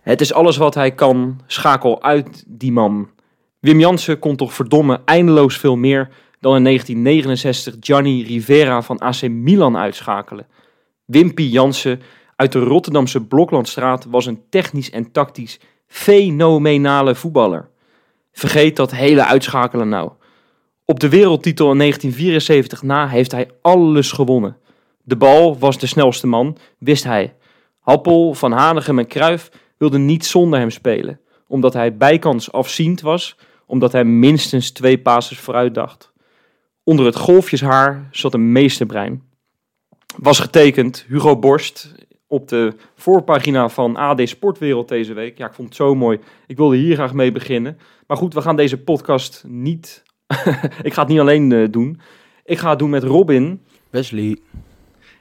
[0.00, 1.40] Het is alles wat hij kan.
[1.46, 3.08] Schakel uit die man.
[3.60, 6.08] Wim Jansen kon toch verdomme eindeloos veel meer
[6.40, 10.46] dan in 1969 Gianni Rivera van AC Milan uitschakelen.
[11.04, 12.00] Wimpy Jansen
[12.36, 17.68] uit de Rotterdamse Bloklandstraat was een technisch en tactisch fenomenale voetballer.
[18.32, 20.10] Vergeet dat hele uitschakelen nou.
[20.84, 24.56] Op de wereldtitel in 1974 na heeft hij alles gewonnen.
[25.02, 27.34] De bal was de snelste man, wist hij.
[27.86, 31.20] Happel, Van Hanegem en Kruif wilden niet zonder hem spelen.
[31.46, 36.12] Omdat hij bijkans afziend was, omdat hij minstens twee passes vooruit dacht.
[36.84, 39.22] Onder het golfjeshaar zat een meesterbrein.
[40.16, 41.94] Was getekend Hugo Borst
[42.26, 45.38] op de voorpagina van AD Sportwereld deze week.
[45.38, 46.20] Ja, ik vond het zo mooi.
[46.46, 47.78] Ik wilde hier graag mee beginnen.
[48.06, 50.02] Maar goed, we gaan deze podcast niet...
[50.82, 52.00] ik ga het niet alleen eh, doen.
[52.44, 54.38] Ik ga het doen met Robin Wesley.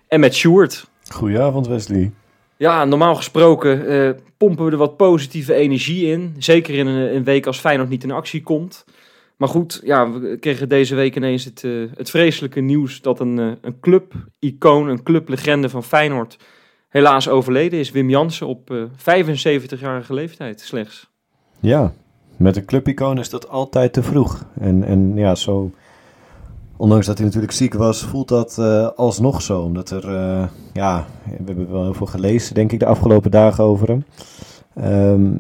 [0.08, 0.90] en met Sjoerd.
[1.10, 2.12] Goedenavond Wesley.
[2.58, 6.36] Ja, normaal gesproken eh, pompen we er wat positieve energie in.
[6.38, 8.86] Zeker in een, een week als Feyenoord niet in actie komt.
[9.38, 13.40] Maar goed, ja, we kregen deze week ineens het, eh, het vreselijke nieuws dat een,
[13.40, 16.38] eh, een club-icoon, een clublegende van Feyenoord
[16.90, 17.92] helaas overleden is.
[17.92, 21.10] Wim Jansen op eh 75-jarige leeftijd slechts.
[21.60, 21.94] Ja,
[22.38, 24.46] met een clubicoon is dat altijd te vroeg.
[24.60, 25.72] En, en ja, zo,
[26.78, 29.62] ondanks dat hij natuurlijk ziek was, voelt dat eh, alsnog zo.
[29.62, 33.64] Omdat er, eh, ja, we hebben wel heel veel gelezen, denk ik, de afgelopen dagen
[33.64, 34.06] over hem.
[34.74, 35.34] Ehm,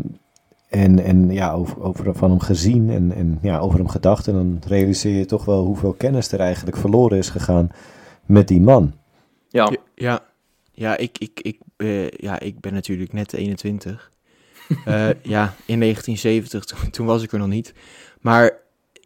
[0.70, 4.28] en, en ja, over, over van hem gezien en, en ja, over hem gedacht.
[4.28, 7.70] En dan realiseer je toch wel hoeveel kennis er eigenlijk verloren is gegaan
[8.26, 8.94] met die man.
[9.50, 10.22] Ja, Ja,
[10.72, 14.14] ja, ik, ik, ik, eh, ja, ik ben natuurlijk net 21.
[14.86, 17.74] Eh, ja, in 1970, toen, toen was ik er nog niet.
[18.22, 18.58] Maar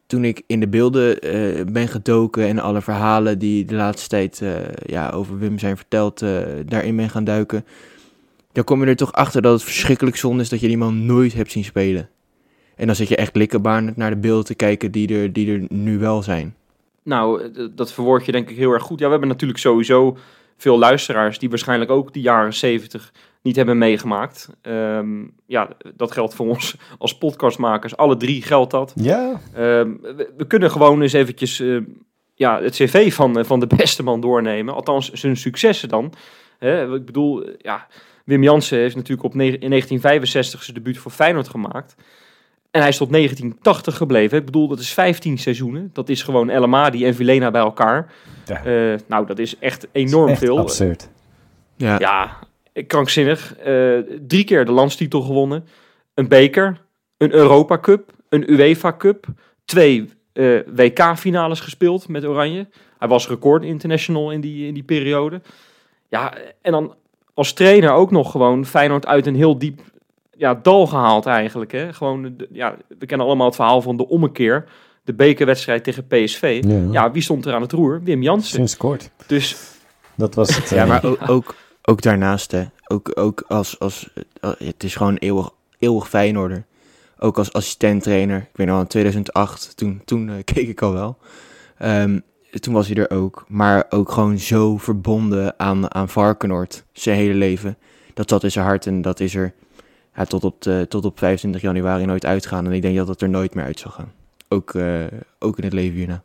[0.10, 4.42] toen ik in de beelden eh, ben gedoken en alle verhalen die de laatste tijd
[4.42, 4.52] eh,
[4.86, 7.66] ja, over Wim zijn verteld, eh, daarin ben gaan duiken,
[8.52, 11.06] dan kom je er toch achter dat het verschrikkelijk zonde is dat je die man
[11.06, 12.10] nooit hebt zien spelen.
[12.76, 15.66] En dan zit je echt likkenbaarend naar de beelden te kijken die er, die er
[15.70, 16.56] nu wel zijn.
[17.04, 19.00] nou, dat verwoord je denk ik heel erg goed.
[19.00, 20.18] Ja, we hebben natuurlijk sowieso
[20.58, 24.50] veel luisteraars die waarschijnlijk ook die jaren 70 niet hebben meegemaakt.
[24.62, 27.98] Ehm, ja, dat geldt voor ons als podcastmakers.
[27.98, 28.94] Alle drie geldt dat.
[28.96, 31.78] Ja, Ehm, we, we kunnen gewoon eens eventjes eh,
[32.36, 34.74] ja, het cv van, eh, van de beste man doornemen.
[34.74, 36.14] Althans, zijn successen dan.
[36.58, 37.88] Hè, ik bedoel, ja,
[38.26, 41.96] Wim Jansen heeft natuurlijk op in 1965 zijn debuut voor Feyenoord gemaakt.
[42.72, 44.38] En hij is tot 1980 gebleven.
[44.38, 45.90] Ik bedoel, dat is 15 seizoenen.
[45.94, 48.12] Dat is gewoon El Amadi en Vilena bij elkaar.
[48.46, 48.64] Ja.
[48.64, 50.60] Eh, nou, dat is echt enorm echt veel.
[50.60, 51.10] absurd.
[51.76, 52.38] Ja, Ja,
[52.88, 53.56] krankzinnig.
[53.56, 53.98] Eh,
[54.28, 55.66] drie keer de landstitel gewonnen.
[56.14, 56.82] Een beker,
[57.18, 59.26] een Europa Cup, een UEFA Cup.
[59.66, 62.68] Twee eh, WK-finales gespeeld met Oranje.
[62.98, 65.42] Hij was record international in die, in die periode.
[66.10, 66.94] Ja, en dan
[67.34, 69.82] als trainer ook nog gewoon Feyenoord uit een heel diep
[70.38, 71.72] ja, dal gehaald eigenlijk.
[71.72, 71.94] Hè?
[71.94, 74.66] Gewoon, de- ja, we kennen allemaal het verhaal van de ommekeer.
[75.04, 76.62] De bekerwedstrijd tegen PSV.
[76.68, 76.88] Ja.
[76.92, 78.02] Ja, wie stond er aan het roer?
[78.04, 78.56] Wim Jansen.
[78.56, 79.10] Sinds kort.
[79.28, 79.58] Dus
[80.16, 80.70] Dat was het.
[80.70, 81.56] Ja, eh, maar ook, ook,
[81.90, 82.66] ook daarnaast, hè.
[82.88, 84.10] Ook, ook als, als,
[84.42, 86.66] eh, het is gewoon eeuwig, eeuwig Feyenoorder.
[87.20, 88.38] Ook als assistenttrainer.
[88.38, 91.18] Ik weet nog, wel, in 2008, toen, toen eh, keek ik al wel.
[91.78, 92.20] Ehm,
[92.60, 93.46] toen was hij er ook.
[93.48, 97.78] Maar ook gewoon zo verbonden aan, aan Varkenoord, zijn hele leven.
[98.14, 99.54] Dat zat in zijn hart en dat is er
[100.28, 102.66] tot, op tot op 25 januari nooit uitgaan.
[102.66, 104.12] En ik denk dat het er nooit meer uit zal gaan.
[104.48, 105.06] Ook, eh,
[105.40, 106.24] ook in het leven hierna.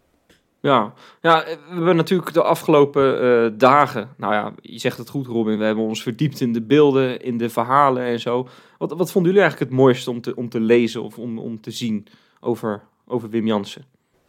[0.64, 5.26] Ja, ja, we hebben natuurlijk de afgelopen eh, dagen, nou ja, je zegt het goed
[5.26, 8.48] Robin, we hebben ons verdiept in de beelden, in de verhalen en zo.
[8.78, 11.60] Wat, wat vonden jullie eigenlijk het mooiste om te, om te lezen of om, om
[11.60, 12.06] te zien
[12.40, 13.84] over, over Wim Jansen?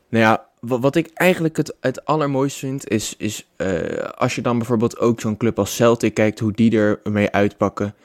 [0.09, 4.41] Nou ja, wa- wat ik eigenlijk het, het allermooiste vind, is, is eh, als je
[4.41, 7.95] dan bijvoorbeeld ook zo'n club als Celtic kijkt, hoe die er mee uitpakken,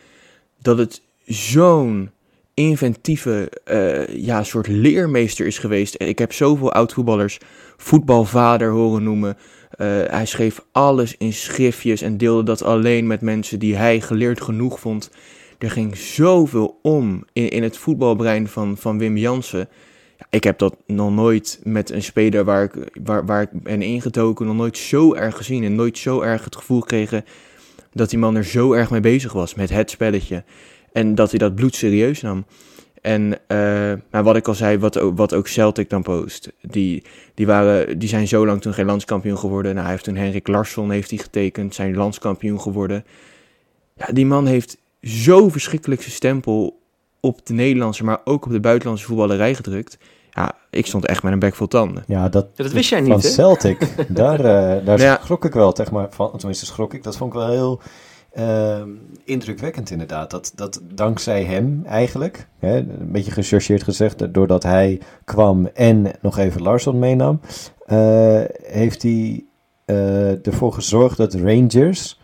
[0.59, 2.11] dat het zo'n
[2.55, 5.95] inventieve eh, ja, soort leermeester is geweest.
[5.99, 7.39] Ik heb zoveel oud-voetballers
[7.77, 9.37] voetbalvader horen noemen.
[9.71, 14.41] Eh, hij schreef alles in schriftjes en deelde dat alleen met mensen die hij geleerd
[14.41, 15.11] genoeg vond.
[15.59, 19.69] Er ging zoveel om in, in het voetbalbrein van, van Wim Jansen.
[20.19, 23.83] Ja, ik heb dat nog nooit met een speler waar ik, waar, waar ik ben
[23.83, 25.65] ingetoken, nog nooit zo erg gezien.
[25.65, 27.25] En nooit zo erg het gevoel gekregen
[27.93, 30.45] dat die man er zo erg mee bezig was met het spelletje.
[30.93, 32.45] En dat hij dat bloedserieus nam.
[33.01, 33.59] En eh,
[34.11, 36.53] maar wat ik al zei, wat, ook- wat ook Celtic dan post.
[36.63, 37.05] Die,
[37.35, 39.71] die, waren, die zijn zo lang toen geen landskampioen geworden.
[39.71, 43.05] Nou, hij heeft toen Henrik Larsson heeft hij getekend, zijn landskampioen geworden.
[43.97, 46.79] Ja, die man heeft zo verschrikkelijk zijn stempel
[47.21, 49.99] op de Nederlandse, maar ook op de buitenlandse voetballerij gedrukt.
[50.31, 52.05] Ja, ik stond echt met een bek vol tanden.
[52.07, 53.29] Ja, dat, Ja, dat wist jij van niet, hè?
[53.29, 55.21] Celtic, daar, eh, daar Ja.
[55.23, 57.81] schrok ik wel, zeg maar, van, tenminste schrok ik, dat vond ik wel heel
[58.33, 58.89] Ehm,
[59.25, 60.31] indrukwekkend inderdaad.
[60.31, 66.39] Dat, dat dankzij hem eigenlijk, hè, een beetje gechargeerd gezegd, doordat hij kwam en nog
[66.39, 67.41] even Larsson meenam,
[67.87, 69.45] eh, heeft hij
[69.87, 72.21] uh, ervoor gezorgd dat Rangers,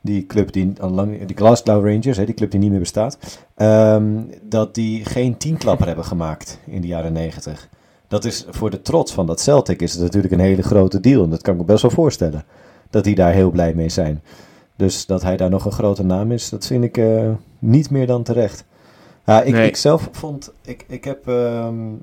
[0.00, 3.18] die club die al lang, die Glasgow Rangers, hè, die club die niet meer bestaat,
[3.54, 7.68] ehm, dat die geen teamklapper hebben gemaakt in de jaren negentig.
[8.08, 11.24] Dat is voor de trots van dat Celtic is het natuurlijk een hele grote deal.
[11.24, 12.44] En dat kan ik me best wel voorstellen.
[12.90, 14.22] Dat die daar heel blij mee zijn.
[14.76, 18.06] Dus dat hij daar nog een grote naam is, dat vind ik uh, niet meer
[18.06, 18.64] dan terecht.
[19.26, 22.00] Ja, ik, ik zelf vond, ik, ik heb, um,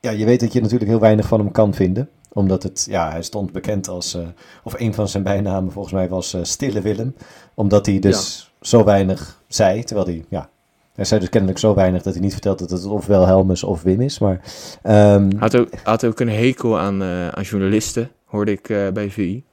[0.00, 2.08] ja, je weet dat je natuurlijk heel weinig van hem kan vinden.
[2.32, 4.26] Omdat het, ja, hij stond bekend als, uh,
[4.64, 7.14] of een van zijn bijnamen volgens mij was uh, Stille Willem.
[7.54, 8.66] Omdat hij dus ja.
[8.66, 10.48] zo weinig zei, terwijl hij, ja,
[10.94, 13.82] hij zei dus kennelijk zo weinig dat hij niet vertelt dat het ofwel Helmus of
[13.82, 14.18] Wim is.
[14.18, 14.40] Maar,
[14.82, 19.44] um, had, ook, had ook een hekel aan, aan journalisten, hoorde ik bij VI.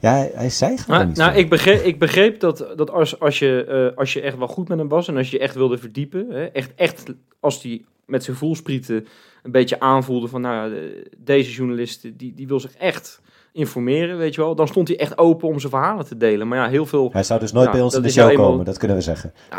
[0.00, 3.38] Ja, hij, hij zei gewoon niet Nou, ik begreep, ik begreep dat, dat als, als,
[3.38, 5.78] je, uh, als je echt wel goed met hem was en als je echt wilde
[5.78, 9.06] verdiepen, hè, echt, echt als hij met zijn voelsprieten
[9.42, 10.72] een beetje aanvoelde van, nou,
[11.18, 13.20] deze journalist, die, die wil zich echt
[13.52, 14.54] informeren, weet je wel.
[14.54, 16.48] Dan stond hij echt open om zijn verhalen te delen.
[16.48, 17.08] Maar ja, heel veel...
[17.12, 19.02] Hij zou dus nooit bij ons in de show nou eenmaal- komen, dat kunnen we
[19.02, 19.32] zeggen.
[19.50, 19.58] Ja,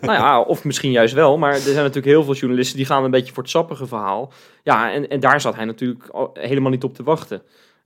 [0.00, 1.38] nou ja, of misschien juist wel.
[1.38, 4.32] Maar er zijn natuurlijk heel veel journalisten die gaan een beetje voor het sappige verhaal.
[4.62, 7.42] Ja, en, en daar zat hij natuurlijk al- helemaal niet op te wachten.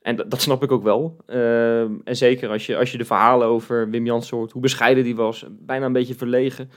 [0.08, 1.16] En dat, snap ik ook wel.
[1.26, 5.05] Ehm, en zeker als je, als je de verhalen over Wim Jansen hoort, hoe bescheiden
[5.05, 6.70] die was, bijna een beetje verlegen.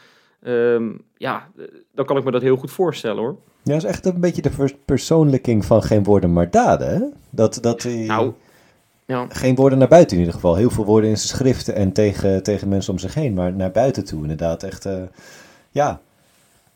[0.44, 1.63] Ehm, ja, eh,
[1.94, 3.36] dan kan ik me dat heel goed voorstellen hoor.
[3.63, 7.01] Ja, dat is echt een beetje de verpersoonlijking van geen woorden maar daden, hè?
[7.30, 7.83] Dat, dat.
[7.83, 8.33] Nou,
[9.06, 9.25] ja.
[9.30, 10.56] Geen woorden naar buiten in ieder geval.
[10.56, 13.33] Heel veel woorden in zijn schriften en tegen, tegen mensen om zich heen.
[13.33, 14.86] Maar naar buiten toe inderdaad echt...
[14.86, 15.04] eh,
[15.72, 16.01] ja,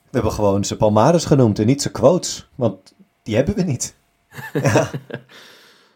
[0.03, 2.49] we hebben gewoon zijn palmares genoemd en niet zijn quotes.
[2.55, 2.93] Want
[3.23, 3.95] die hebben we niet.
[4.53, 4.89] ja.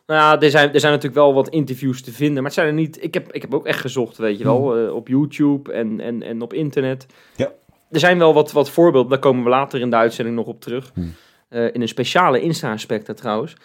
[0.10, 2.68] Nou ja, er zijn, er zijn natuurlijk wel wat interviews te vinden, maar het zijn
[2.68, 3.04] er niet.
[3.04, 6.24] Ik heb, ik heb ook echt gezocht, weet je wel, eh, op YouTube en, en,
[6.24, 7.06] en op internet.
[7.36, 7.52] Ja.
[7.90, 10.62] Er zijn wel wat, wat voorbeelden, daar komen we later in de uitzending nog op
[10.62, 10.92] terug.
[10.94, 11.14] Hmm.
[11.50, 13.56] Eh, in een speciale Insta-aspect trouwens.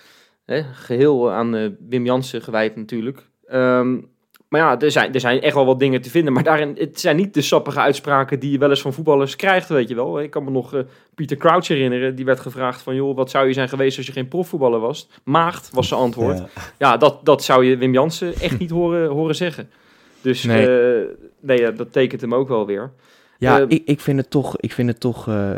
[0.44, 3.28] Hè, geheel aan eh, Wim Jansen gewijd natuurlijk.
[3.46, 4.00] Ehm,
[4.54, 6.32] maar ja, er zijn, er zijn echt wel wat dingen te vinden.
[6.32, 9.68] Maar daarin, het zijn niet de sappige uitspraken die je wel eens van voetballers krijgt,
[9.68, 10.20] weet je wel.
[10.20, 10.80] Ik kan me nog eh,
[11.14, 12.14] Pieter Crouch herinneren.
[12.14, 15.08] Die werd gevraagd van, joh, wat zou je zijn geweest als je geen profvoetballer was?
[15.24, 16.38] Maagd, was zijn antwoord.
[16.38, 16.46] Ja.
[16.78, 19.70] Ja, dat, dat zou je Wim Jansen echt niet horen, horen zeggen.
[20.20, 20.66] Dus Nee.
[20.66, 21.06] nee,
[21.40, 22.90] nee dat tekent hem ook wel weer.
[23.38, 25.50] Ja, Eh, ik, ik vind het toch, ik vind het toch, eh,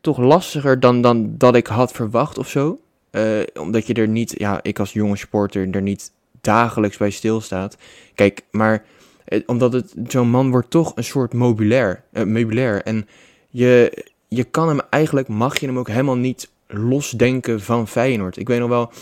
[0.00, 2.78] toch lastiger dan, dan dat ik had verwacht of zo.
[3.10, 6.12] Eh, omdat je er niet, ja, ik als jonge sporter er niet
[6.44, 7.76] dagelijks bij stilstaat.
[8.14, 8.84] Kijk, maar
[9.24, 12.82] eh, omdat het zo'n man wordt toch een soort meubilair, eh, meubilair.
[12.82, 13.08] En
[13.50, 18.36] je, je kan hem eigenlijk, mag je hem ook helemaal niet losdenken van Feyenoord.
[18.36, 18.92] Ik weet nog wel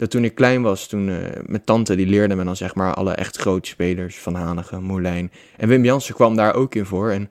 [0.00, 1.16] dat toen ik klein was, toen eh,
[1.46, 5.32] mijn tante die leerde me dan zeg maar alle echt grote spelers van Hanegem, Moulijn.
[5.56, 7.10] En Wim Jansen kwam daar ook in voor.
[7.10, 7.30] En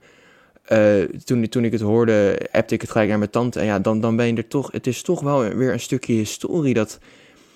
[0.64, 3.60] eh, toen, toen ik het hoorde, appte ik het gelijk naar mijn tante.
[3.60, 4.72] En ja, dan, dan ben je er toch...
[4.72, 6.98] Het is toch wel weer een stukje historie dat...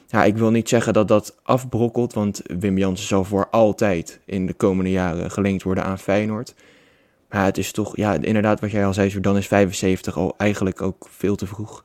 [0.07, 4.47] Ja, ik wil niet zeggen dat dat afbrokkelt, want Wim Jansen zal voor altijd in
[4.47, 6.55] de komende jaren gelinkt worden aan Feyenoord.
[7.29, 10.83] Maar het is toch, ja, inderdaad wat jij al zei, dan is 75 al eigenlijk
[10.83, 11.85] ook veel te vroeg.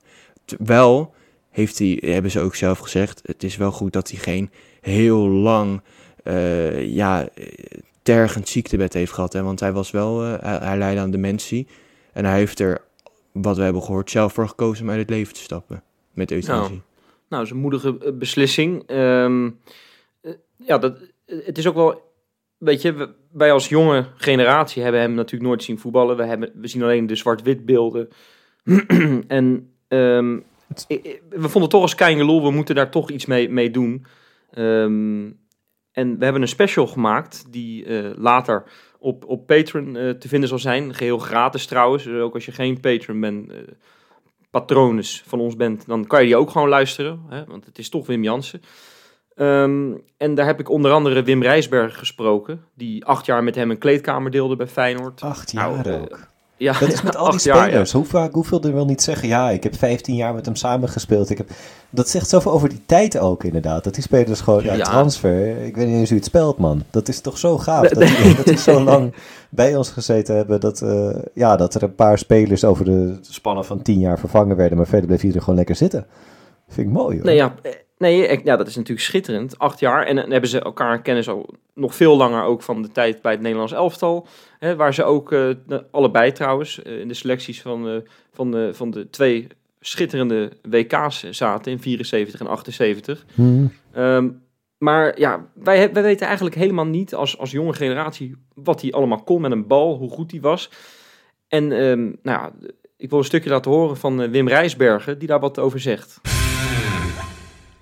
[0.58, 1.14] Wel
[1.50, 5.28] heeft hij, hebben ze ook zelf gezegd, het is wel goed dat hij geen heel
[5.28, 5.82] lang,
[6.24, 7.28] eh, ja,
[8.02, 9.34] tergend ziektebed heeft gehad.
[9.34, 9.44] Hè?
[9.44, 11.68] Want hij was wel, eh, hij, hij leidde aan dementie.
[12.14, 12.82] En hij heeft er,
[13.32, 15.84] wat we hebben gehoord, zelf voor gekozen om uit het leven te stappen.
[16.14, 16.70] Met euthanasie.
[16.70, 16.82] Nou,
[17.38, 18.84] dat is een moedige eh, beslissing.
[18.86, 19.50] Ehm,
[20.22, 22.08] eh, ja, dat, eh, het is ook wel...
[22.58, 26.18] Weet je, wij als jonge generatie hebben hem natuurlijk nooit zien voetballen.
[26.18, 28.10] We, hebben, we zien alleen de zwart-wit beelden.
[29.28, 29.70] en
[30.88, 34.06] ik- we vonden toch als Keingelol, we moeten daar toch iets mee, mee doen.
[34.52, 35.32] Ehm,
[35.92, 38.64] en we hebben een special gemaakt die later
[39.00, 40.94] op, op Patreon te vinden zal zijn.
[40.94, 42.04] Geheel gratis trouwens.
[42.04, 43.52] Dus ook als je geen Patreon bent,
[44.52, 47.22] patronus van ons bent, dan kan je die ook gewoon luisteren.
[47.30, 47.46] Hè?
[47.46, 48.62] Want het is toch Wim Jansen.
[49.36, 52.66] Ehm, en daar heb ik onder andere Wim Rijsberg gesproken.
[52.76, 55.22] Die acht jaar met hem een kleedkamer deelde bij Feyenoord.
[55.22, 56.28] Acht Nou, jaar eh, ook.
[56.60, 57.64] Ja, Dat is met al die acht jaar, ja.
[57.68, 57.92] spelers.
[57.92, 61.30] Hoe vaak, hoeveel er wel niet zeggen, ja, ik heb 15 jaar met hem samengespeeld.
[61.30, 61.50] Ik heb,
[61.90, 63.84] dat zegt zoveel over die tijd ook inderdaad.
[63.84, 64.84] Dat die spelers gewoon, ja, Ja.
[64.84, 66.84] transfer, ik weet niet eens hoe het spelt man.
[66.90, 69.14] Dat is toch zo gaaf, Nee, dat, die, dat die zo lang
[69.50, 70.60] bij ons gezeten hebben.
[70.60, 74.56] Dat, eh, ja, dat er een paar spelers over de spannen van 10 jaar vervangen
[74.56, 74.78] werden.
[74.78, 76.06] Maar verder bleef iedereen gewoon lekker zitten.
[76.68, 77.26] Vind ik mooi hoor.
[77.26, 77.54] Nee, ja,
[78.00, 79.60] nee ja, dat is natuurlijk schitterend.
[79.60, 80.06] Acht jaar.
[80.06, 83.32] En dan hebben ze elkaar kennis al nog veel langer ook van de tijd bij
[83.32, 84.28] het Nederlands elftal.
[84.60, 85.50] Hè, waar ze ook, eh,
[85.92, 87.96] allebei trouwens, eh, in de selecties van, eh,
[88.34, 89.48] van, de, van de twee
[89.80, 93.26] schitterende WK's zaten in 74 en 78.
[93.34, 93.68] Hm.
[93.92, 94.30] Ehm,
[94.78, 99.24] maar ja, wij, wij weten eigenlijk helemaal niet als, als jonge generatie wat hij allemaal
[99.24, 100.70] kon met een bal, hoe goed hij was.
[101.48, 102.52] En ehm, nou ja,
[102.98, 106.22] ik wil een stukje laten horen van Wim Rijsbergen, die daar wat over zegt.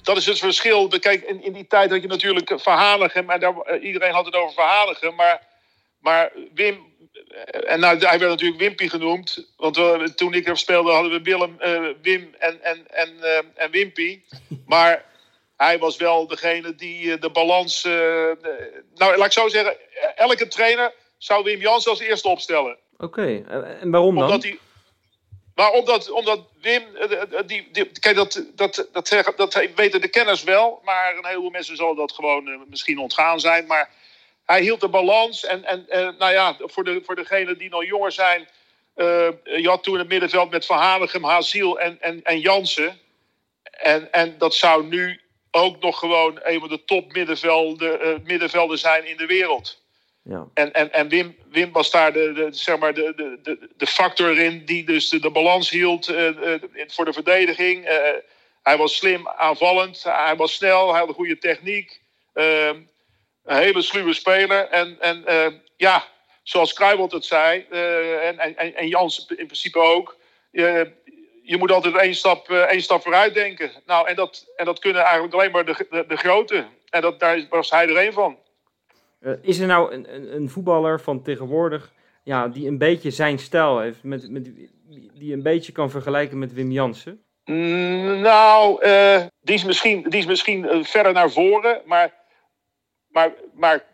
[0.07, 0.87] Dat is het verschil.
[0.87, 3.29] Kijk, in, in die tijd had je natuurlijk Verhanigem.
[3.29, 5.15] En daar, eh, iedereen had het over Verhanigem.
[5.15, 5.47] Maar,
[5.99, 6.93] maar Wim...
[7.11, 9.53] eh, En nou, hij werd natuurlijk Wimpy genoemd.
[9.57, 13.09] Want we, toen ik er speelde hadden we Willem, eh, Wim en, en, en,
[13.55, 14.21] en Wimpy.
[14.65, 15.05] Maar
[15.57, 17.81] hij was wel degene die de balans...
[17.81, 19.75] de- nou, laat ik zo zeggen.
[20.15, 22.77] Elke trainer zou Wim Jans als eerste opstellen.
[22.97, 23.43] Oké,
[23.81, 24.23] en waarom dan?
[24.23, 24.59] Omdat hij.
[25.57, 30.07] Maar omdat, omdat Wim, eh, eh, die, die, kijk, dat, dat, dat, dat weten de
[30.07, 33.65] kenners wel, maar een heleboel mensen zullen dat gewoon eh, misschien ontgaan zijn.
[33.65, 33.89] Maar
[34.47, 35.45] hij hield de balans.
[35.45, 38.47] En, en eh, nou ja, voor, de, voor degenen die nog jonger zijn,
[38.95, 42.99] eh, je had toen het middenveld met Van Hanegem, Haziel en, en, en Jansen.
[43.63, 45.21] En, en dat zou nu
[45.51, 49.85] ook nog gewoon een van de top middenvelden, eh, middenvelden zijn in de wereld.
[50.29, 50.47] Ja.
[50.53, 54.85] En, en, en Wim, was daar de, zeg maar de, de, de, factor in die
[54.85, 57.85] dus de, de balans hield eh, eh, voor de verdediging.
[57.85, 57.97] Eh,
[58.63, 62.01] hij was slim aanvallend, hij was snel, hij had een goede techniek.
[62.33, 62.67] Eh,
[63.43, 64.67] een hele sluwe speler.
[64.69, 65.23] En, en
[65.77, 66.07] ja,
[66.43, 67.65] zoals Kruijbold het zei,
[68.21, 70.17] en, en, en Jans in principe ook.
[71.41, 73.71] je moet altijd één stap, één stap vooruit denken.
[73.85, 76.65] Nou, en dat, en dat kunnen eigenlijk alleen maar de, de, de grote.
[76.89, 78.37] En dat, daar was hij er één van.
[79.19, 81.91] Eh, is er nou een, een, een voetballer van tegenwoordig
[82.23, 84.51] ja, die een beetje zijn stijl heeft, met, met,
[85.13, 87.23] die een beetje kan vergelijken met Wim Jansen?
[87.45, 91.81] Mm, Nou, eh, die is misschien, die is misschien eh, verder naar voren.
[91.85, 92.13] Maar,
[93.07, 93.85] maar, maar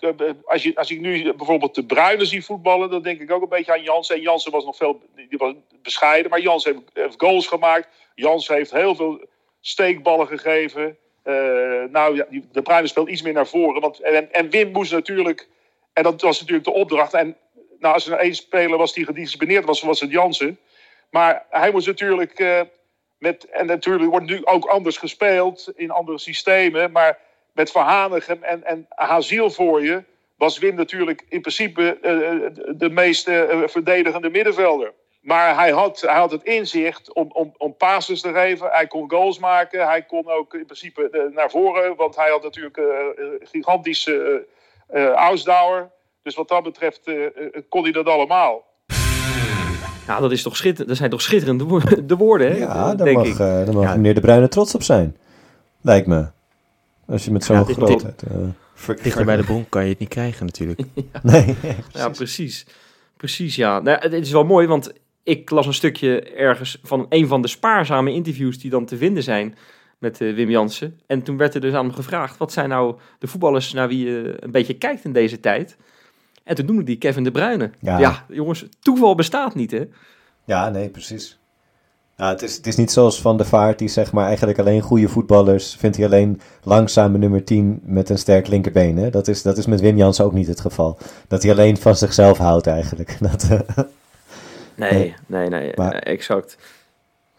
[0.44, 3.50] als, je, als ik nu bijvoorbeeld de Bruinen zie voetballen, dan denk ik ook een
[3.50, 4.16] beetje aan Jansen.
[4.16, 7.88] En Jansen was nog veel die was bescheiden, maar Jansen heeft, heeft goals gemaakt.
[8.16, 9.28] Jansen heeft heel veel
[9.62, 10.98] steekballen gegeven.
[11.24, 13.82] Eh, nou, ja, de Bruinen speelt iets meer naar voren.
[13.82, 15.48] Want, en, en Wim moest natuurlijk,
[15.94, 17.14] en dat was natuurlijk de opdracht.
[17.14, 17.38] En
[17.80, 20.60] nou, als er één speler was die gedisciplineerd was, was het Jansen.
[21.10, 22.40] Maar hij moest natuurlijk.
[22.40, 22.62] eh,
[23.18, 26.92] met, en natuurlijk wordt nu ook anders gespeeld in andere systemen.
[26.92, 27.20] Maar
[27.52, 30.04] met Verhanigem en, en Haziel voor je
[30.36, 33.24] was Wim natuurlijk in principe eh, de, meest
[33.66, 34.94] verdedigende middenvelder.
[35.24, 38.68] Maar hij had, hij had het inzicht om, om, om passes te geven.
[38.72, 39.88] Hij kon goals maken.
[39.88, 41.96] Hij kon ook in principe eh, naar voren.
[41.96, 42.84] Want hij had natuurlijk eh,
[43.16, 44.46] een gigantische
[45.16, 45.90] ausdauer.
[46.24, 47.02] Dus wat dat betreft
[47.70, 48.64] kon hij dat allemaal.
[50.08, 52.58] Ja, dat, is toch schitter, dat zijn toch schitterende wo- de woorden, hè?
[52.58, 53.32] Ja, daar denk mag, ik.
[53.34, 53.96] eh, daar mag Ja.
[53.96, 55.18] meneer De Bruyne trots op zijn.
[55.82, 56.26] Lijkt me.
[57.08, 58.24] Als je met zo'n Ja, grootheid...
[58.24, 58.38] eh,
[58.74, 60.80] ver- Dichter bij de bron kan je het niet krijgen natuurlijk.
[61.22, 61.56] Nee,
[61.94, 62.66] Ja, precies.
[63.18, 63.80] Precies, ja.
[63.80, 67.48] Nou, het is wel mooi, want ik las een stukje ergens van een van de
[67.48, 69.56] spaarzame interviews die dan te vinden zijn
[69.98, 71.00] met eh, Wim Jansen.
[71.08, 74.06] En toen werd er dus aan hem gevraagd, wat zijn nou de voetballers naar wie
[74.06, 75.78] je een beetje kijkt in deze tijd?
[76.44, 77.72] En toen noemde die Kevin De Bruyne.
[77.80, 78.00] Ja.
[78.00, 79.84] Ja, jongens, toeval bestaat niet, hè?
[80.46, 81.40] Ja, nee, precies.
[82.18, 84.82] Ja, het, is, het is niet zoals Van der Vaart, die zeg maar eigenlijk alleen
[84.82, 88.98] goede voetballers vindt hij alleen langzame nummer 10 met een sterk linkerbeen.
[88.98, 89.10] Hè?
[89.10, 90.98] Dat, is, dat is met Wim Jans ook niet het geval.
[91.28, 93.18] Dat hij alleen van zichzelf houdt eigenlijk.
[93.32, 93.84] Dat, eh,
[94.76, 95.50] Nee, Nee.
[95.50, 96.58] nee, Maar- exact.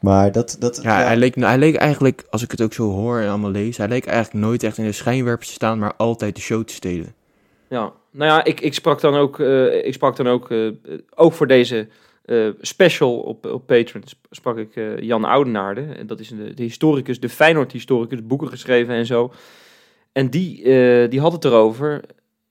[0.00, 0.56] maar dat...
[0.58, 3.50] dat Ja, Hij, leek, hij leek eigenlijk, als ik het ook zo hoor en allemaal
[3.50, 6.64] lees, hij leek eigenlijk nooit echt in de schijnwerpers te staan, maar altijd de show
[6.64, 7.14] te stelen.
[7.68, 10.68] Ja, nou ja, ik, ik sprak dan ook, eh, ik sprak dan ook, eh,
[11.14, 11.88] ook voor deze
[12.24, 15.80] eh, special op, op Patreon, sp- sprak ik eh, Jan Oudenaarde.
[15.98, 19.32] En dat is een, de historicus, de Feyenoord-historicus, boeken geschreven en zo.
[20.12, 22.00] En die, eh, die had het erover,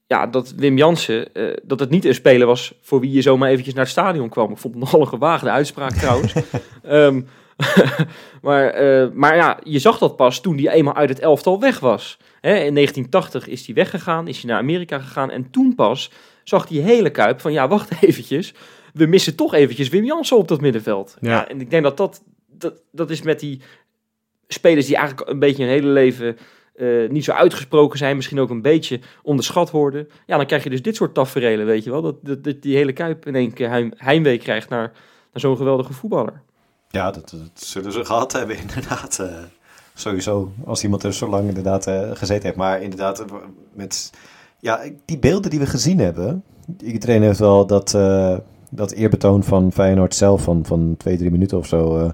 [0.08, 3.50] ja, dat Wim Jansen, eh, dat het niet een speler was voor wie je zomaar
[3.50, 4.52] eventjes naar het stadion kwam.
[4.52, 6.34] Ik vond het nogal een gewaagde uitspraak trouwens.
[6.84, 7.22] Ehm,
[8.42, 11.80] maar, eh, maar ja, je zag dat pas toen hij eenmaal uit het elftal weg
[11.80, 12.18] was.
[12.42, 15.32] Hè, in 1980 is hij weggegaan, is hij naar Amerika gegaan.
[15.32, 16.12] En toen pas
[16.44, 18.54] zag die hele Kuip van, ja, wacht eventjes.
[18.94, 21.18] We missen toch eventjes Wim Jansen op dat middenveld.
[21.20, 21.30] Ja.
[21.30, 21.48] Ja.
[21.48, 23.62] en ik denk dat dat, dat dat is met die
[24.48, 26.38] spelers die eigenlijk een beetje hun hele leven
[26.76, 28.16] eh, niet zo uitgesproken zijn.
[28.16, 30.08] Misschien ook een beetje onderschat worden.
[30.26, 32.02] Ja, dan krijg je dus dit soort tafereelen, weet je wel.
[32.02, 35.94] Dat, dat, die hele Kuip in één keer heim, heimwee krijgt naar, naar zo'n geweldige
[35.94, 36.42] voetballer.
[36.90, 39.20] Ja, dat, zullen ze gehad hebben inderdaad.
[39.20, 39.28] eh,
[39.94, 42.56] sowieso, als iemand er zo lang inderdaad eh, gezeten heeft.
[42.58, 43.26] Maar inderdaad,
[43.74, 44.12] met
[44.60, 46.44] ja, die beelden die we gezien hebben.
[46.84, 47.98] Iedereen heeft wel dat,
[48.70, 52.12] dat eerbetoon van Feyenoord zelf van, van twee, drie minuten of zo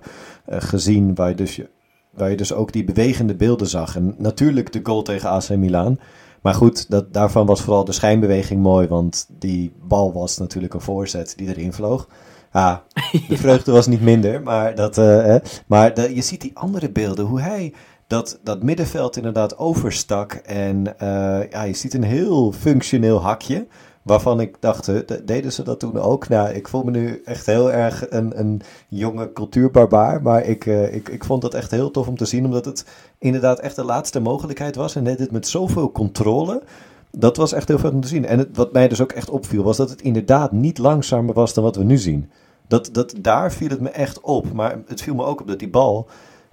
[0.48, 1.16] gezien.
[1.16, 1.70] Waar dus, je-
[2.20, 3.96] waar je dus ook die bewegende beelden zag.
[3.96, 6.00] En natuurlijk de goal tegen AC Milan.
[6.42, 8.88] Maar goed, dat, daarvan was vooral de schijnbeweging mooi.
[8.88, 12.08] Want die bal was natuurlijk een voorzet die erin vloog.
[12.54, 12.84] Ja,
[13.28, 15.38] de vreugde was niet minder, maar, dat, eh, hè.
[15.68, 17.74] maar de- je ziet die andere beelden, hoe hij
[18.08, 20.32] dat dat middenveld inderdaad overstak.
[20.34, 23.68] En uh, ja, je ziet een heel functioneel hakje.
[24.02, 26.28] Waarvan ik dacht, uh, deden ze dat toen ook?
[26.28, 30.22] Nou, ik voel me nu echt heel erg een, een jonge cultuurbarbaar.
[30.22, 32.46] Maar ik, uh, ik, ik vond dat echt heel tof om te zien.
[32.46, 32.86] Omdat het
[33.18, 34.96] inderdaad echt de laatste mogelijkheid was.
[34.96, 36.64] En deed met zoveel controle.
[37.12, 38.26] Dat was echt heel vet om te zien.
[38.26, 41.64] En wat mij dus ook echt opviel, was dat het inderdaad niet langzamer was dan
[41.64, 42.30] wat we nu zien.
[42.68, 44.54] Dat, dat, daar viel het me echt op.
[44.54, 46.08] Maar het viel me ook op dat die bal,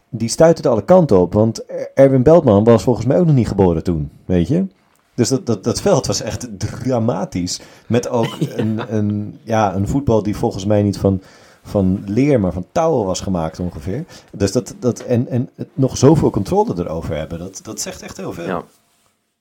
[0.09, 1.33] die stuitte alle kanten op.
[1.33, 4.67] Want Erwin Beltman was volgens mij ook nog niet geboren toen, weet je.
[5.17, 7.61] Dus dat, dat, dat veld was echt dramatisch.
[7.87, 11.23] Met ook een, een, ja, een voetbal die volgens mij niet van,
[11.63, 14.05] van leer, maar van touwen was gemaakt ongeveer.
[14.33, 18.33] Dus dat, dat, en, en nog zoveel controle erover hebben, dat, dat zegt echt heel
[18.33, 18.47] veel.
[18.47, 18.65] Ja,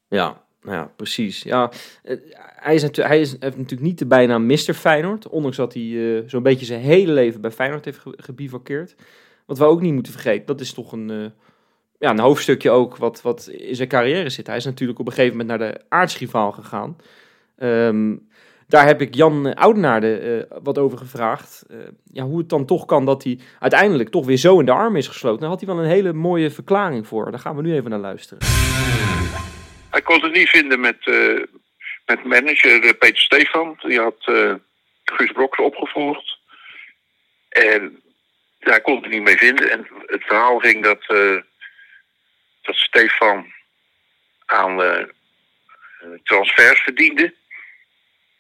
[0.08, 1.44] ja ja, precies.
[1.44, 1.72] Ja,
[2.40, 4.74] hij, is natuurlijk, hij is, heeft natuurlijk niet de bijnaam Mr.
[4.74, 5.30] Feyenoord.
[5.30, 8.96] Ondanks dat hij uh, zo'n beetje zijn hele leven bij Feyenoord heeft gebivakkeerd.
[9.46, 11.26] Wat we ook niet moeten vergeten, dat is toch een, uh,
[12.06, 14.48] ja, een hoofdstukje ook wat, wat in zijn carrière zit.
[14.48, 16.98] Hij is natuurlijk op een gegeven moment naar de aartsrivaal gegaan.
[17.60, 18.30] Um,
[18.68, 21.66] daar heb ik Jan Oudenaarde uh, wat over gevraagd.
[22.12, 24.96] ja, hoe het dan toch kan dat hij uiteindelijk toch weer zo in de arm
[24.96, 25.40] is gesloten.
[25.40, 27.32] Daar had hij wel een hele mooie verklaring voor.
[27.32, 28.44] Daar gaan we nu even naar luisteren.
[29.90, 31.44] Hij kon het niet vinden met, uh,
[32.06, 33.78] met manager Peter Stefan.
[33.82, 34.32] Die had
[35.04, 36.38] Guus Broks opgevolgd.
[37.50, 38.02] En
[38.60, 39.72] daar kon het niet mee vinden.
[39.72, 41.06] En het verhaal ging dat,
[42.66, 43.54] dat Stefan
[44.46, 45.08] aan
[46.24, 47.34] transfers verdiende.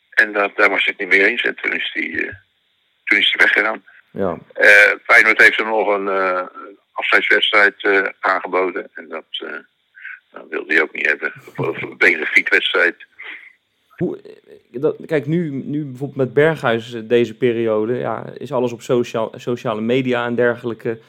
[0.10, 1.41] En dat, daar was het niet mee eens.
[1.41, 2.38] En toen is hij,
[3.03, 3.86] toen is hij weggegaan.
[4.12, 4.38] Ja.
[5.03, 6.10] Feyenoord heeft hem nog een
[6.91, 7.88] afscheidswedstrijd
[8.20, 8.89] aangeboden.
[8.94, 9.25] En dat
[10.36, 11.34] dat wilde hij ook niet hebben.
[11.55, 12.96] Of een benefietwedstrijd.
[13.98, 14.20] Hoe,
[14.72, 19.32] dat, kijk, nu, nu bijvoorbeeld met Berghuis eh, deze periode, ja, is alles op sociaal,
[19.36, 21.00] sociale media en dergelijke.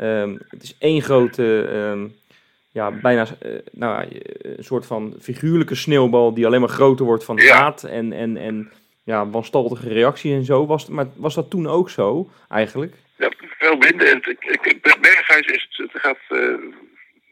[0.00, 2.16] Um, het is één grote, um,
[2.72, 4.06] ja, bijna uh, nou,
[4.38, 8.72] een soort van figuurlijke sneeuwbal die alleen maar groter wordt van haat en, en, en
[9.04, 10.66] ja, wanstaltige reactie en zo.
[10.66, 12.94] Was, maar was dat toen ook zo, eigenlijk?
[13.16, 14.36] Ja, veel minder.
[15.00, 16.38] Berghuis is het, gaat, eh,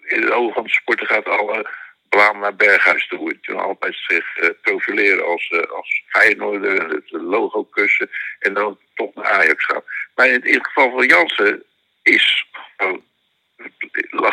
[0.04, 1.70] in de ogen van de sporter gaat alle
[2.08, 3.30] blaam naar Berghuis toe.
[3.30, 8.54] En toen altijd zich eh, profileren als, eh, als Feyenoorder, en het logo kussen en
[8.54, 9.82] dan toch naar Ajax gaan.
[10.14, 11.62] Maar in, in het geval van Jansen
[12.02, 12.46] is
[12.76, 13.02] gewoon,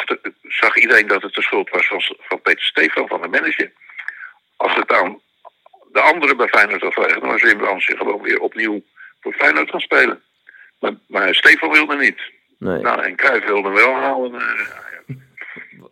[0.06, 3.72] de- zag iedereen dat het de schuld was van, van Peter Stefan, van de manager.
[4.56, 5.20] Als het aan
[5.92, 8.82] de anderen bij Feyenoord had gelegen, dan was Wim Jansen gewoon weer opnieuw
[9.22, 10.22] voor Feyenoord gaan spelen.
[10.80, 12.22] Maar, maar Stefan wilde niet.
[12.58, 12.82] Nee.
[12.82, 14.42] Nou, en Cruijff wilde wel halen.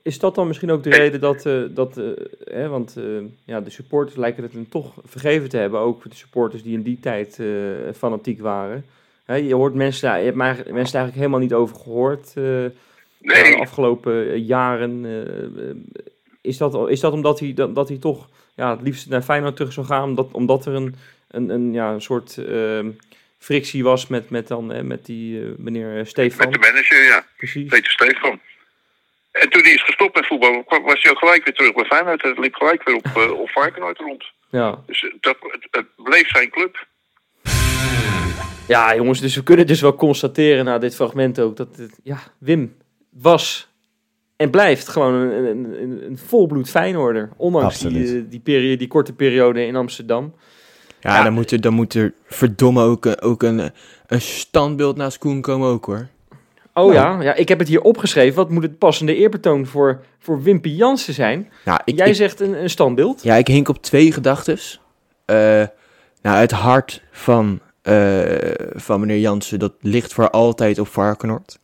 [0.03, 2.05] Is dat dan misschien ook de reden dat, eh, dat eh,
[2.43, 3.03] hè, want eh,
[3.45, 6.83] ja, de supporters lijken het hem toch vergeven te hebben, ook de supporters die in
[6.83, 7.39] die tijd
[7.95, 8.85] fanatiek waren.
[9.25, 12.65] Hè, je hoort mensen, je hebt maar, mensen daar eigenlijk helemaal niet over gehoord eh,
[13.23, 15.05] nee, ja, de afgelopen eh, jaren.
[15.05, 15.75] eh, eh,
[16.41, 19.55] is, dat, is dat omdat hij, dat, dat hij toch ja, het liefst naar Feyenoord
[19.55, 20.95] terug zou gaan, omdat, omdat er een,
[21.27, 22.79] een, een, ja, een soort eh,
[23.39, 26.49] frictie was met, met, dan, eh, met die meneer Stefan?
[26.49, 27.25] met de manager, ja.
[27.37, 27.69] Precies.
[27.69, 28.39] Peter Stefan.
[29.31, 32.21] En toen hij is gestopt met voetbal, was hij ook gelijk weer terug bij Feyenoord.
[32.21, 34.25] Het liep gelijk weer op, uh, op Varkenoord rond.
[34.49, 34.83] Ja.
[34.85, 36.87] Dus dat, het, het bleef zijn club.
[38.67, 42.19] Ja, jongens, dus we kunnen dus wel constateren na dit fragment ook dat het, ja,
[42.37, 42.75] Wim
[43.13, 43.67] was
[44.35, 47.29] en blijft gewoon een, een, een, een volbloed Feyenoorder.
[47.37, 50.33] Ondanks die, eh, die, periode, die korte periode in Amsterdam.
[50.99, 51.23] Ja, Ja.
[51.23, 53.71] Dan, moet er, dan moet er verdomme ook, een- ook een,
[54.07, 56.07] een standbeeld naast Koen komen ook hoor.
[56.75, 56.93] Oh Nou.
[56.93, 58.35] ja, ja, ik heb het hier opgeschreven.
[58.35, 61.51] Wat moet het passende eerbetoon voor, voor Wimpy Jansen zijn?
[61.65, 63.23] Nou, ik, Jij ik- zegt een, een standbeeld.
[63.23, 64.81] Ja, ik hink op twee gedachtes.
[65.25, 65.35] Eh,
[66.21, 68.23] nou, het hart van, eh,
[68.73, 71.59] van meneer Jansen, dat ligt voor altijd op Varkenoord.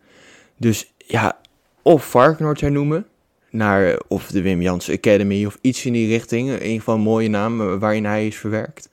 [0.58, 1.40] Dus ja,
[1.82, 3.06] of Varkenoord hernoemen,
[3.50, 6.48] naar eh, of de Wim Jansen Academy of iets in die richting.
[6.50, 8.90] In ieder geval een mooie naam eh, waarin hij is verwerkt.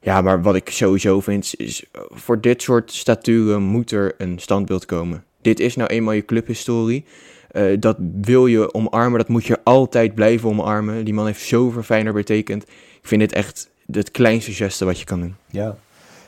[0.00, 4.38] Ja, maar wat ik sowieso vind, is, eh, voor dit soort staturen moet er een
[4.38, 5.24] standbeeld komen.
[5.42, 7.04] Dit is nou eenmaal je clubhistorie.
[7.50, 11.04] Eh, dat wil je omarmen, dat moet je altijd blijven omarmen.
[11.04, 12.62] Die man heeft zoveel fijner betekend.
[12.62, 15.36] Ik vind dit echt het kleinste geste wat je kan doen.
[15.50, 15.76] Ja,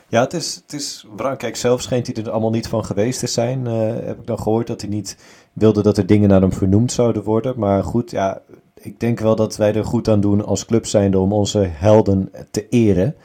[0.09, 1.05] ja het is, het is.
[1.37, 3.67] Kijk, zelf schijnt hij er allemaal niet van geweest te zijn.
[3.67, 5.17] Eh, heb ik dan gehoord dat hij niet
[5.53, 7.59] wilde dat er dingen naar hem vernoemd zouden worden.
[7.59, 8.41] Maar goed, ja,
[8.73, 12.31] ik denk wel dat wij er goed aan doen als club zijnde om onze helden
[12.51, 13.15] te eren.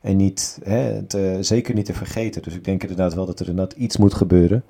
[0.00, 2.42] En niet, hè, te, zeker niet te vergeten.
[2.42, 4.64] Dus ik denk inderdaad wel dat er inderdaad iets moet gebeuren.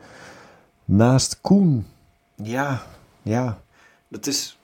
[0.84, 1.86] Naast Koen,
[2.34, 2.82] ja,
[3.22, 3.60] ja,
[4.08, 4.58] dat is,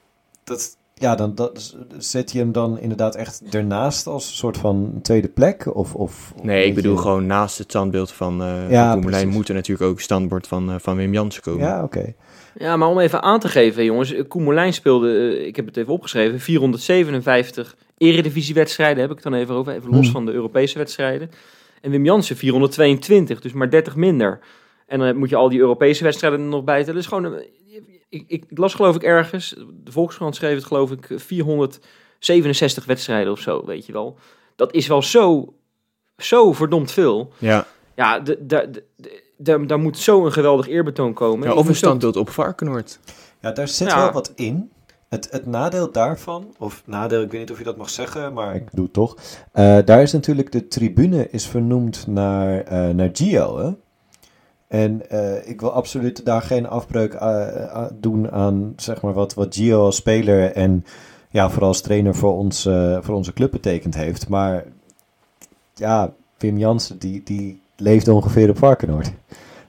[0.44, 4.98] dat, ja, dan dat, zet je hem dan inderdaad echt ernaast als een soort van
[5.02, 5.74] tweede plek?
[5.76, 8.94] Of, of, Nee, ik bedoel je- gewoon naast het standbeeld van, eh Ja,
[9.26, 11.60] moet er natuurlijk ook standbeeld van, eh, van Wim Jansen komen.
[11.66, 12.12] Ja, oké.
[12.58, 14.12] Ja, maar om even aan te geven, jongens.
[14.12, 19.54] eh, Koemelijn speelde, ik heb het even opgeschreven, 457 eredivisiewedstrijden heb ik het dan even
[19.54, 19.72] over.
[19.74, 20.10] Even los Hmm.
[20.12, 21.30] van de Europese wedstrijden.
[21.80, 24.38] En Wim Jansen 422, dus maar 30 minder.
[24.86, 26.94] En dan moet je al die Europese wedstrijden er nog bij tellen.
[26.94, 27.44] Dus gewoon, een-
[28.10, 33.32] ik, ik, ik las geloof ik ergens, de Volkskrant schreef het geloof ik, 467 wedstrijden
[33.32, 34.16] of zo, weet je wel.
[34.56, 35.54] Dat is wel zo,
[36.16, 37.32] zo verdomd veel.
[37.38, 41.48] Ja, Ja, de, de, de- de- daar- daar moet zo een geweldig eerbetoon komen.
[41.48, 43.00] Ja, of een standbeeld op Varkenoord.
[43.40, 43.96] Ja, daar zit Ja.
[44.02, 44.70] wel wat in.
[45.08, 48.54] Het, het nadeel daarvan, of nadeel, ik weet niet of je dat mag zeggen, maar
[48.54, 49.16] ik doe het toch.
[49.52, 53.58] Eh, daar is natuurlijk de tribune is vernoemd naar, eh, naar Gio.
[53.58, 53.70] Hè?
[54.70, 59.34] En eh, ik wil absoluut daar geen afbreuk eh, eh, doen aan zeg maar, wat,
[59.34, 60.84] wat Gio als speler en
[61.30, 62.62] ja, vooral als trainer voor, ons,
[63.00, 64.28] voor onze club betekend heeft.
[64.28, 64.64] Maar
[65.74, 69.12] ja, Wim Jansen die, die leefde ongeveer op Varkenoord.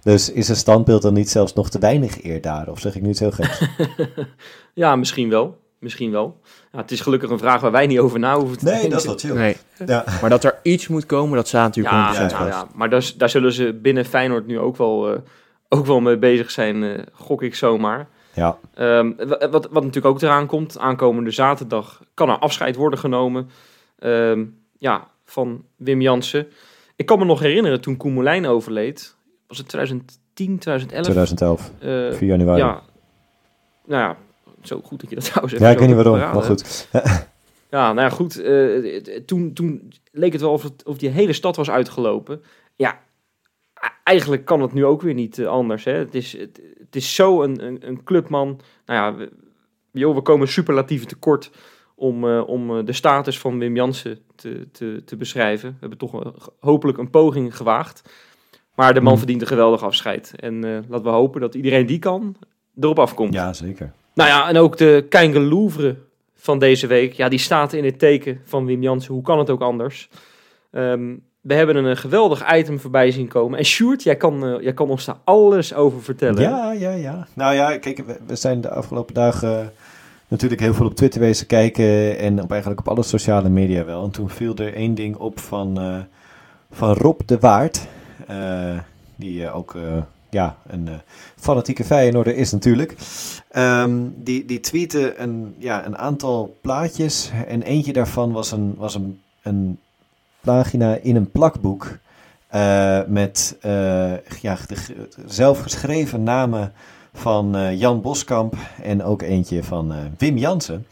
[0.01, 2.69] Dus is een standbeeld dan niet zelfs nog te weinig eer daar?
[2.69, 3.67] Of zeg ik nu iets heel geks?
[4.73, 5.57] Ja, misschien wel.
[5.81, 6.39] Misschien wel.
[6.71, 8.89] Ja, het is gelukkig een vraag waar wij niet over na hoeven te Nee, denken.
[8.91, 9.33] dat is wel chill.
[9.41, 10.03] Nee, Ja.
[10.21, 12.49] maar dat er iets moet komen, dat staat natuurlijk Ja, 100% ja, vast.
[12.49, 15.19] ja, maar daar, daar zullen ze binnen Feyenoord nu ook wel, eh,
[15.69, 18.07] ook wel mee bezig zijn, eh, gok ik zomaar.
[18.33, 22.99] Ja, Ehm, wa- wat, wat natuurlijk ook eraan komt, aankomende zaterdag kan er afscheid worden
[22.99, 23.49] genomen
[23.99, 24.45] ehm,
[24.77, 26.47] ja, van Wim Jansen.
[26.95, 29.15] Ik kan me nog herinneren toen Koen Moulijn overleed.
[29.47, 31.03] Was het 2010, 2011?
[31.03, 32.59] 2011, Eh, 4 januari.
[32.61, 32.81] Ja, ja,
[33.85, 34.17] nou ja,
[34.67, 36.87] zo goed dat je dat trouwens even ik zo weet niet waarom, maar goed.
[37.69, 38.41] Ja, nou ja, goed.
[38.41, 42.41] eh, toen, toen leek het wel of, het, of die hele stad was uitgelopen.
[42.75, 42.99] Ja,
[43.73, 45.83] e- eigenlijk kan het nu ook weer niet eh, anders.
[45.83, 45.91] Hè?
[45.91, 48.59] Het, is, het, het is zo een, een, een clubman.
[48.85, 49.31] Nou ja, we,
[49.91, 51.51] joh, we komen superlatieven tekort
[51.95, 55.69] om, eh, om de status van Wim Jansen te, te, te beschrijven.
[55.69, 58.01] We hebben toch een- hopelijk een poging gewaagd.
[58.75, 59.17] Maar de man Hmm.
[59.17, 60.33] verdient een geweldig afscheid.
[60.35, 62.35] En laten we hopen dat iedereen die kan
[62.79, 63.33] erop afkomt.
[63.33, 63.91] Ja, zeker.
[64.13, 65.95] Nou ja, en ook de Keinge Louvre
[66.35, 67.13] van deze week.
[67.13, 69.13] Ja, die staat in het teken van Wim Jansen.
[69.13, 70.09] Hoe kan het ook anders?
[70.71, 73.59] Ehm, we hebben een, eh, geweldig item voorbij zien komen.
[73.59, 76.41] En Sjoerd, jij kan, eh, jij kan ons daar alles over vertellen.
[76.41, 77.27] Ja, ja, ja.
[77.33, 79.71] Nou ja, kijk, we, zijn de afgelopen dagen
[80.27, 84.03] natuurlijk heel veel op Twitter wezen kijken en op eigenlijk op alle sociale media wel.
[84.03, 85.99] En toen viel er één ding op van, eh,
[86.71, 87.87] van Rob de Waard,
[88.27, 88.79] eh,
[89.15, 89.81] die eh, ook eh,
[90.31, 90.93] ja, een eh,
[91.35, 92.95] fanatieke Feyenoorder is natuurlijk.
[93.49, 98.95] Ehm, die, die tweette een, ja, een aantal plaatjes en eentje daarvan was een, was
[98.95, 99.79] een, een
[100.41, 101.97] pagina in een plakboek.
[102.47, 106.73] eh, met eh, ja, de zelfgeschreven namen
[107.13, 110.87] van Jan Boskamp en ook eentje van Wim Jansen.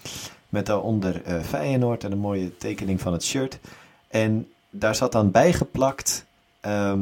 [0.50, 3.60] Met daaronder Feyenoord en een mooie tekening van het shirt.
[4.08, 6.26] En daar zat dan bijgeplakt
[6.60, 7.00] ehm,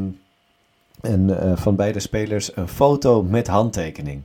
[1.01, 4.21] een, eh, van beide spelers een foto met handtekening.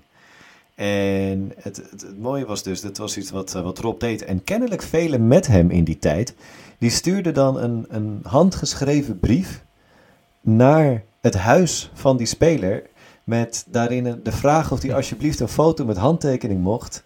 [0.75, 4.25] En het, het, mooie was dus, dat was iets wat, eh, wat Rob deed.
[4.25, 6.35] En kennelijk velen met hem in die tijd,
[6.79, 9.65] die stuurden dan een, een handgeschreven brief
[10.41, 12.83] naar het huis van die speler.
[13.25, 17.05] Met daarin de vraag of hij alsjeblieft een foto met handtekening mocht.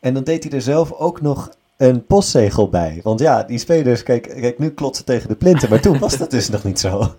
[0.00, 3.00] En dan deed hij er zelf ook nog een postzegel bij.
[3.02, 5.70] Want ja, die spelers, kijk, kijk nu klotsen tegen de plinten.
[5.70, 7.14] Maar toen was dat dus nog niet zo.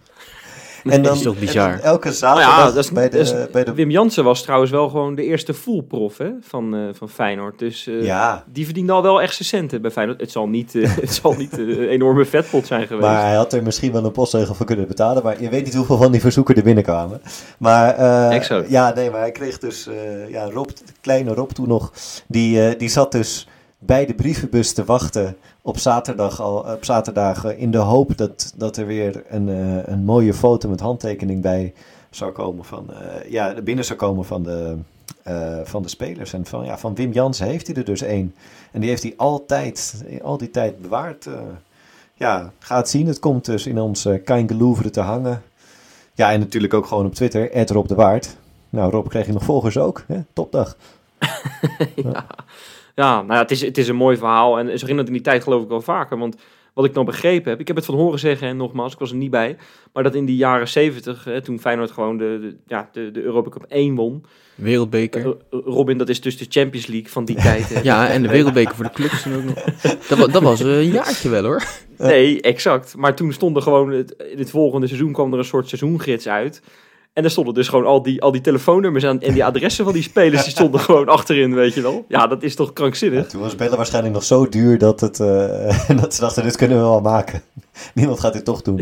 [0.86, 1.70] En dat is toch bizar?
[1.72, 3.74] en dan elke Nou zaterdag ja, dat is, bij, de, dat is- bij de...
[3.74, 7.60] Wim Jansen was trouwens wel gewoon de eerste fullprof hè, van, eh, van Feyenoord.
[7.60, 10.20] Dus eh, ja, die verdiende al wel echt zijn centen bij Feyenoord.
[10.22, 13.08] Het zal niet, eh, het zal niet een enorme vetpot zijn geweest.
[13.08, 15.24] maar hij had er misschien wel een postzegel voor kunnen betalen.
[15.24, 17.22] Maar je weet niet hoeveel van die verzoeken er binnenkwamen.
[17.58, 19.88] Maar eh, ja, nee, maar hij kreeg dus...
[19.88, 21.92] eh, ja, Rob, de kleine Rob toen nog,
[22.28, 23.48] die, eh, die zat dus
[23.86, 28.78] bij de brievenbus te wachten op zaterdag al, op zaterdagen in de hoop dat, dat
[28.78, 31.74] er weer een, eh, een mooie foto met handtekening bij
[32.10, 34.78] zou komen van, eh, ja, binnen zou komen van de,
[35.24, 36.34] eh, van de spelers.
[36.34, 38.36] En van, ja, van Wim Jansen heeft hij er dus één.
[38.72, 41.26] En die heeft hij altijd, al die tijd bewaard.
[41.26, 41.34] eh.
[42.14, 43.08] ja, ga het zien.
[43.08, 44.48] Het komt dus in ons uh, Kein
[44.92, 45.42] te hangen.
[46.14, 48.38] Ja, en natuurlijk ook gewoon op Twitter, Rob de Waard.
[48.70, 50.04] Nou, Rob kreeg je nog volgers ook.
[50.08, 50.22] Hè?
[50.34, 50.78] Topdag.
[51.96, 52.04] ja.
[52.04, 52.26] ja,
[52.96, 54.60] nou ja, het is, het is een mooi verhaal.
[54.60, 56.18] En zo ging dat in die tijd geloof ik wel vaker.
[56.18, 56.36] Want
[56.74, 59.10] wat ik nou begrepen heb, ik heb het van horen zeggen en nogmaals, ik was
[59.12, 59.58] er niet bij.
[59.94, 63.50] Maar dat in die jaren zeventig, toen Feyenoord gewoon de, de, ja, de, de Europa
[63.50, 64.24] Cup 1 won.
[64.56, 65.26] Wereldbeker.
[65.26, 67.70] Eh, Robin, dat is dus de Champions League van die tijd.
[67.74, 67.82] hè.
[67.92, 69.54] Ja, en de wereldbeker voor de clubs toen ook nog.
[70.08, 71.64] Dat, wa- dat was eh, een jaartje wel hoor.
[71.98, 72.96] Nee, exact.
[72.98, 76.28] Maar toen stond er gewoon, het, in het volgende seizoen kwam er een soort seizoengids
[76.28, 76.62] uit.
[77.16, 79.94] En er stonden dus gewoon al die, al die telefoonnummers aan, en die adressen van
[79.94, 82.06] die spelers, die stonden gewoon achterin, weet je wel.
[82.08, 83.28] Ja, dat is toch krankzinnig?
[83.28, 86.78] Toen was bellen waarschijnlijk nog zo duur dat, het, eh, dat ze dachten, dit kunnen
[86.78, 87.42] we wel maken.
[87.94, 88.82] Niemand gaat dit toch doen.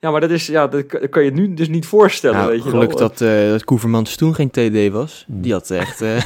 [0.00, 2.70] Ja, maar dat, is, ja, dat kan je nu dus niet voorstellen, Nou, weet je
[2.70, 2.98] geluk wel.
[2.98, 5.24] dat, eh dat Koevermans toen geen TD was.
[5.28, 6.22] Die had echt eh,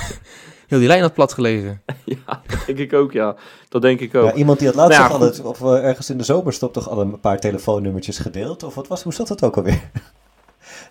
[0.69, 1.83] heel die lijn had plat gelegen.
[2.05, 3.37] Ja, dat denk ik ook, ja.
[3.69, 4.25] Dat denk ik ook.
[4.25, 6.89] Ja, iemand die had laatst Nou ja, nog altijd, of ergens in de zomerstop toch
[6.89, 8.63] al een paar telefoonnummertjes gedeeld?
[8.63, 9.91] Of wat was, hoe zat dat ook alweer?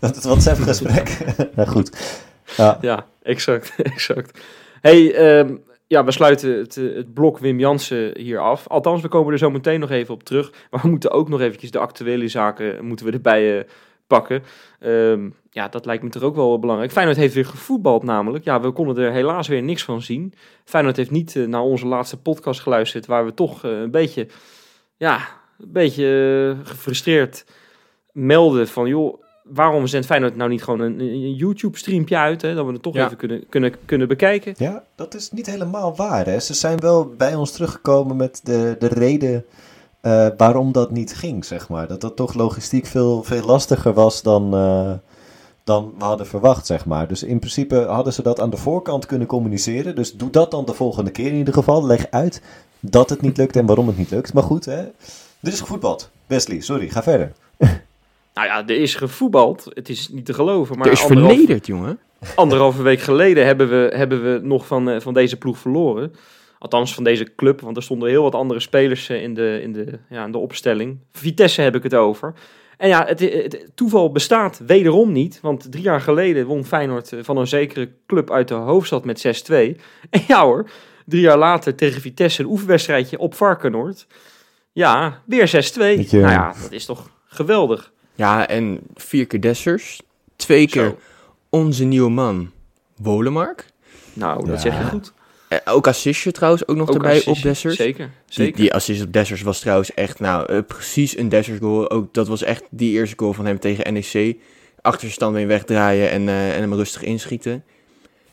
[0.02, 1.18] Dat het WhatsApp-gesprek.
[1.56, 2.20] nou goed.
[2.58, 4.40] Ja, Ja, exact, exact.
[4.82, 5.56] hey, ehm,
[5.88, 8.68] ja, we sluiten het, eh, het blok Wim Jansen hier af.
[8.68, 10.52] Althans, we komen er zo meteen nog even op terug.
[10.72, 13.66] Maar we moeten ook nog eventjes de actuele zaken moeten we erbij eh,
[14.08, 14.44] pakken.
[14.80, 16.92] Ehm, ja, dat lijkt me toch ook wel belangrijk.
[16.92, 18.44] Feyenoord heeft weer gevoetbald namelijk.
[18.44, 20.34] Ja, we konden er helaas weer niks van zien.
[20.66, 23.06] Feyenoord heeft niet eh, naar onze laatste podcast geluisterd...
[23.06, 24.28] waar we toch een beetje,
[24.98, 25.16] ja,
[25.60, 27.46] een beetje gefrustreerd
[28.12, 28.88] melden van...
[28.88, 32.42] joh, waarom zendt Feyenoord nou niet gewoon een, een YouTube-streampje uit...
[32.42, 33.06] Hè, dat we het toch Ja.
[33.06, 34.54] even kunnen, kunnen, kunnen bekijken?
[34.58, 36.26] ja, dat is niet helemaal waar.
[36.26, 36.40] Hè?
[36.40, 39.46] Ze zijn wel bij ons teruggekomen met de, de reden
[40.02, 41.88] eh, waarom dat niet ging, zeg maar.
[41.88, 44.92] Dat dat toch logistiek veel, veel lastiger was dan, eh,
[45.64, 47.08] dan we hadden verwacht, zeg maar.
[47.08, 49.96] Dus in principe hadden ze dat aan de voorkant kunnen communiceren.
[49.96, 51.86] Dus doe dat dan de volgende keer in ieder geval.
[51.86, 52.42] Leg uit
[52.80, 54.34] dat het niet lukt en waarom het niet lukt.
[54.34, 54.78] Maar goed, hè.
[55.42, 56.10] Er is gevoetbald.
[56.28, 57.32] Wesley, sorry, ga verder.
[58.34, 59.66] Nou ja, er is gevoetbald.
[59.74, 60.78] Het is niet te geloven.
[60.78, 62.00] Maar er is anderhalf- vernederd, jongen.
[62.36, 66.14] anderhalve week geleden hebben we, hebben we nog van, eh, van deze ploeg verloren.
[66.60, 69.74] Althans van deze club, want er stonden heel wat andere spelers eh, in de, in
[69.74, 70.98] de, ja, in de opstelling.
[71.12, 72.34] Vitesse heb ik het over.
[72.78, 75.40] En ja, het, het toeval bestaat wederom niet.
[75.42, 79.46] Want drie jaar geleden won Feyenoord eh, van een zekere club uit de hoofdstad met
[79.52, 79.54] 6-2.
[80.10, 80.70] En ja hoor,
[81.06, 84.08] drie jaar later tegen Vitesse een oefenwedstrijdje op Varkenoord.
[84.72, 85.78] Ja, weer 6-2.
[85.78, 87.92] Beetje- Nou ja, dat is toch geweldig.
[88.22, 90.02] Ja, en vier keer Dessers.
[90.36, 90.98] Twee keer Zo.
[91.50, 92.52] onze nieuwe man,
[92.98, 93.66] Wolemark.
[94.14, 94.70] Nou, dat Ja.
[94.70, 95.14] zeg je goed.
[95.48, 97.76] Eh, ook assistje trouwens, ook nog Ook erbij op Dessers.
[97.76, 98.56] Zeker, Die, zeker.
[98.58, 101.90] die assist op Dessers was trouwens echt, nou, eh, precies een Dessers goal.
[101.90, 104.38] Ook, dat was echt die eerste goal van hem tegen NEC.
[104.82, 107.64] Achterstand weer wegdraaien en, eh, en hem rustig inschieten.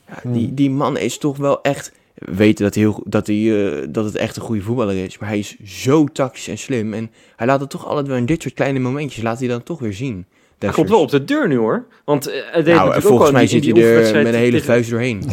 [0.08, 0.54] Ja, die, Hmm.
[0.54, 1.92] die man is toch wel echt...
[2.18, 3.36] We weten dat, hij heel, dat, hij,
[3.80, 5.18] eh, dat het echt een goede voetballer is.
[5.18, 6.94] Maar hij is zo tactisch en slim.
[6.94, 9.62] En hij laat het toch altijd wel in dit soort kleine momentjes, laat hij dan
[9.62, 10.26] toch weer zien.
[10.58, 11.86] Hij komt wel op de deur nu hoor.
[12.04, 14.34] Want eh, hij deed Nou, ook volgens al mij zit hij die er met een
[14.34, 15.22] hele tegen- vuist doorheen.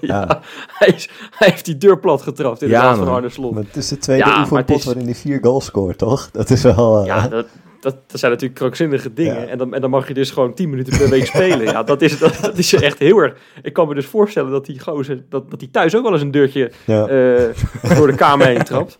[0.00, 0.40] ja,
[0.78, 3.08] Hij, is, hij heeft die deur plat getrapt in de Ja, van.
[3.08, 3.54] Arne Slot.
[3.54, 6.28] Maar het is de tweede Ja, oefenpot is- waarin hij vier goals scoort, toch?
[6.32, 7.00] Dat is wel...
[7.00, 7.46] eh, Ja, dat,
[7.82, 9.40] dat, dat zijn natuurlijk krankzinnige dingen.
[9.40, 9.46] Ja.
[9.46, 11.62] En, dan, en dan mag je dus gewoon 10 minuten per week spelen.
[11.66, 13.36] Ja, dat is, dat, dat is echt heel erg.
[13.62, 16.22] Ik kan me dus voorstellen dat die gozer, dat, dat die thuis ook wel eens
[16.22, 17.06] een deurtje ja.
[17.06, 18.96] eh, door de kamer heen trapt.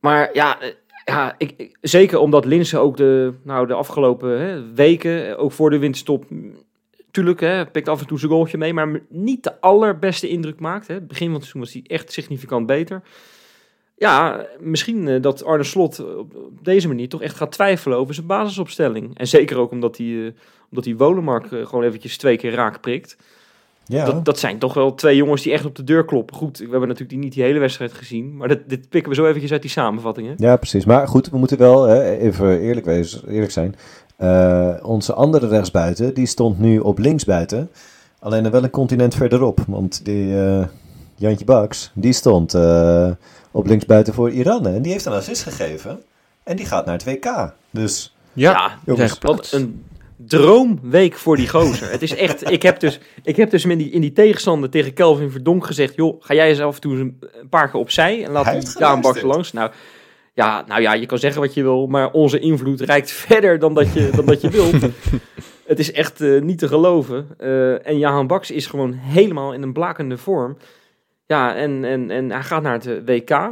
[0.00, 0.68] Maar ja, eh,
[1.04, 5.52] ja ik, ik- zeker omdat Linse ook de, nou, de afgelopen hè, weken, eh, ook
[5.52, 6.24] voor de winterstop,
[7.10, 10.86] tuurlijk, hè, pikt af en toe zijn goaltje mee, maar niet de allerbeste indruk maakt.
[10.86, 10.94] Hè.
[10.94, 13.02] Het begin van het seizoen was hij echt significant beter.
[13.96, 18.14] Ja, misschien eh, dat Arne Slot op, op deze manier toch echt gaat twijfelen over
[18.14, 19.18] zijn basisopstelling.
[19.18, 20.32] En zeker ook omdat hij, eh,
[20.70, 23.16] omdat hij Wolemark eh, gewoon eventjes twee keer raak prikt.
[23.86, 24.04] ja.
[24.04, 26.36] Dat, dat zijn toch wel twee jongens die echt op de deur kloppen.
[26.36, 28.36] Goed, we hebben natuurlijk die, niet die hele wedstrijd gezien.
[28.36, 30.34] Maar dit, dit pikken we zo eventjes uit die samenvattingen.
[30.38, 30.84] Ja, precies.
[30.84, 33.74] Maar goed, we moeten wel hè, even eerlijk, wezen, eerlijk zijn.
[34.16, 37.70] Eh, onze andere rechtsbuiten, die stond nu op linksbuiten.
[38.18, 39.60] Alleen dan wel een continent verderop.
[39.66, 40.64] Want die eh,
[41.16, 43.10] Jantje Baks, die stond eh,
[43.50, 44.66] op linksbuiten voor Iran.
[44.66, 46.02] En die heeft een assist gegeven.
[46.42, 47.54] En die gaat naar het WK.
[47.70, 49.84] Dus Ja, Ja, jongens, Wat een
[50.16, 51.90] droomweek voor die gozer.
[51.90, 54.92] het is echt, ik heb dus, ik heb dus in die, in die tegenstander tegen
[54.92, 55.94] Kelvin Verdonk gezegd...
[55.94, 57.18] joh, ga jij eens af en toe een,
[57.50, 59.52] paar keer opzij en laat Hij die Daan Baks langs.
[59.52, 59.70] Nou
[60.34, 63.74] ja, nou ja, je kan zeggen wat je wil, maar onze invloed reikt verder dan
[63.74, 64.76] dat je, dan dat je wilt.
[65.66, 67.26] Het is echt eh, niet te geloven.
[67.38, 70.56] Eh, en Jahan Baks is gewoon helemaal in een blakende vorm.
[71.26, 73.30] Ja, en, en, en hij gaat naar het eh, WK.
[73.30, 73.48] Eh,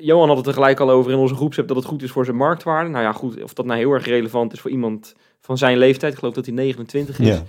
[0.00, 2.24] Johan had het er gelijk al over in onze groepsapp dat het goed is voor
[2.24, 2.90] zijn marktwaarde.
[2.90, 6.12] Nou ja, goed, of dat nou heel erg relevant is voor iemand van zijn leeftijd.
[6.12, 7.26] Ik geloof dat hij 29 is.
[7.26, 7.42] ja.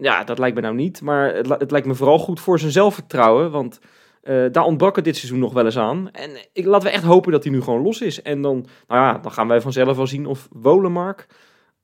[0.00, 1.02] Ja, dat lijkt me nou niet.
[1.02, 3.50] Maar het, het lijkt me vooral goed voor zijn zelfvertrouwen.
[3.50, 3.78] Want
[4.22, 6.08] eh, daar ontbrak het dit seizoen nog wel eens aan.
[6.12, 8.22] En ik, laten we echt hopen dat hij nu gewoon los is.
[8.22, 11.26] En dan, nou ja, dan gaan wij vanzelf wel zien of Wolemark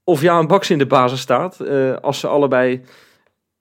[0.05, 1.61] of Jaan Baks in de basis staat.
[2.01, 2.83] Als ze allebei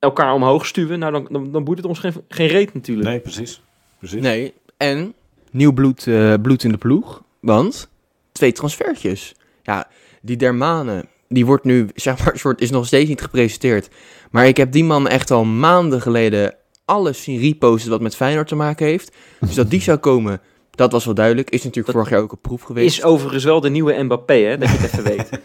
[0.01, 3.07] elkaar omhoog stuwen, nou dan, dan, dan boeit het ons geen, geen reet natuurlijk.
[3.07, 3.61] Nee, precies.
[3.97, 4.21] precies.
[4.21, 5.13] Nee, en
[5.51, 7.23] nieuw bloed, eh, bloed in de ploeg.
[7.39, 7.89] Want
[8.31, 9.35] twee transfertjes.
[9.63, 9.87] Ja,
[10.21, 13.89] die Dermane, die wordt nu, zeg maar, soort, is nog steeds niet gepresenteerd.
[14.31, 18.47] Maar ik heb die man echt al maanden geleden alles zien reposten wat met Feyenoord
[18.47, 19.15] te maken heeft.
[19.39, 21.49] Dus dat die zou komen, dat was wel duidelijk.
[21.49, 22.97] Is natuurlijk Dat vorig jaar ook een proef geweest.
[22.97, 25.29] Is overigens wel de nieuwe Mbappé, hè, dat je het even weet.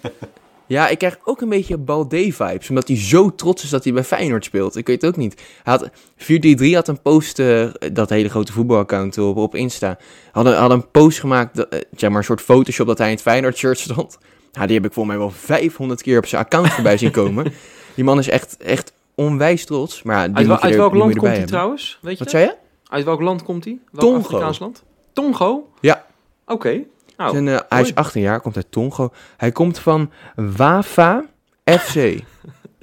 [0.68, 2.68] Ja, ik krijg ook een beetje Balde-vibes.
[2.68, 4.76] Omdat hij zo trots is dat hij bij Feyenoord speelt.
[4.76, 5.34] Ik weet het ook niet.
[5.62, 9.98] Hij had, 433 had een post, eh, dat hele grote voetbalaccount op, op Insta.
[10.32, 13.22] Hadden had een post gemaakt, eh, zeg maar een soort Photoshop dat hij in het
[13.22, 14.18] Feyenoord-shirt stond.
[14.52, 17.52] Ja, die heb ik volgens mij wel 500 keer op zijn account voorbij zien komen.
[17.94, 20.02] Die man is echt, echt onwijs trots.
[20.02, 21.98] Maar ja, Uit, wel- uit er- welk land komt hij trouwens?
[22.02, 22.40] Weet je Wat dat?
[22.42, 22.56] zei je?
[22.88, 23.78] Uit welk land komt hij?
[23.90, 24.24] Welk Tongo.
[24.26, 24.82] Afrikaans land?
[25.12, 25.68] Tongo?
[25.80, 26.06] Ja.
[26.46, 26.82] Oké.
[27.16, 27.94] Zijn, eh, hij is mooi.
[27.94, 29.10] 18 jaar, komt uit Tongo.
[29.36, 31.24] Hij komt van Wafa
[31.64, 31.96] FC.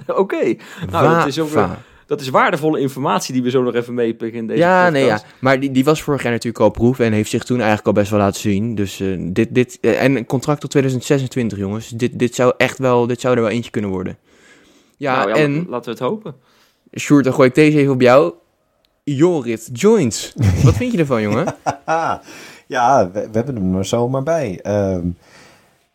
[0.06, 0.54] oké.
[0.90, 1.78] Nou, dat is, ook, Wafa.
[2.06, 5.20] dat is waardevolle informatie die we zo nog even meepikken in deze Ja, nee, ja.
[5.40, 7.92] Maar die, die was vorig jaar natuurlijk al proef en heeft zich toen eigenlijk al
[7.92, 8.74] best wel laten zien.
[8.74, 11.88] Dus eh, dit, dit, eh, en een contract tot 2026, jongens.
[11.88, 14.18] Dit, dit zou echt wel, dit zou er wel eentje kunnen worden.
[14.96, 16.34] Ja, Nou ja, en la- laten we het hopen.
[16.98, 18.32] Sjoerd, dan gooi ik deze even op jou.
[19.04, 20.32] Jorrit Joints.
[20.64, 21.54] Wat vind je ervan, jongen?
[22.74, 24.60] Ja, we, hebben hem er zomaar bij.
[24.62, 25.08] Ehm,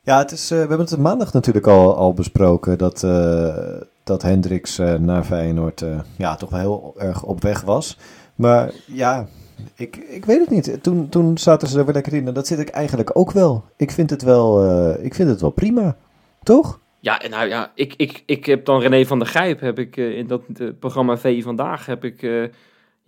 [0.01, 3.55] ja, het is, eh, we hebben het maandag natuurlijk al, al besproken dat, eh,
[4.03, 5.83] dat Hendricks eh, naar Feyenoord
[6.17, 7.97] ja, toch wel heel erg op weg was.
[8.35, 9.27] Maar ja,
[9.75, 10.83] ik, ik weet het niet.
[10.83, 13.63] Toen, toen zaten ze er weer lekker in dat zit ik eigenlijk ook wel.
[13.77, 14.63] Ik vind het wel,
[15.03, 15.95] ik vind het wel prima,
[16.43, 16.79] toch?
[16.99, 20.27] Ja, nou ja, ik, ik, ik heb dan René van der Gijp, heb ik in
[20.27, 20.41] dat
[20.79, 22.49] programma VI Vandaag, heb ik,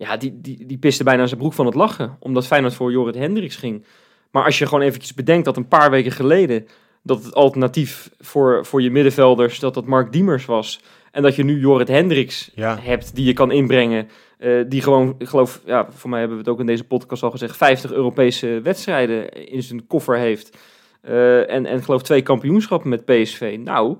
[0.02, 3.14] ja, die, die, die piste bijna zijn broek van het lachen, omdat Feyenoord voor Jorrit
[3.14, 3.84] Hendricks ging.
[4.30, 6.66] Maar als je gewoon eventjes bedenkt dat een paar weken geleden,
[7.02, 11.44] dat het alternatief voor, voor je middenvelders, dat dat Mark Diemers was, en dat je
[11.44, 12.78] nu Jorrit Hendricks Ja.
[12.80, 16.42] hebt die je kan inbrengen, eh, die gewoon, ik geloof, ja, voor mij hebben we
[16.44, 20.58] het ook in deze podcast al gezegd, 50 Europese wedstrijden in zijn koffer heeft.
[21.00, 23.58] Eh, en, en geloof twee kampioenschappen met PSV.
[23.60, 23.96] Nou,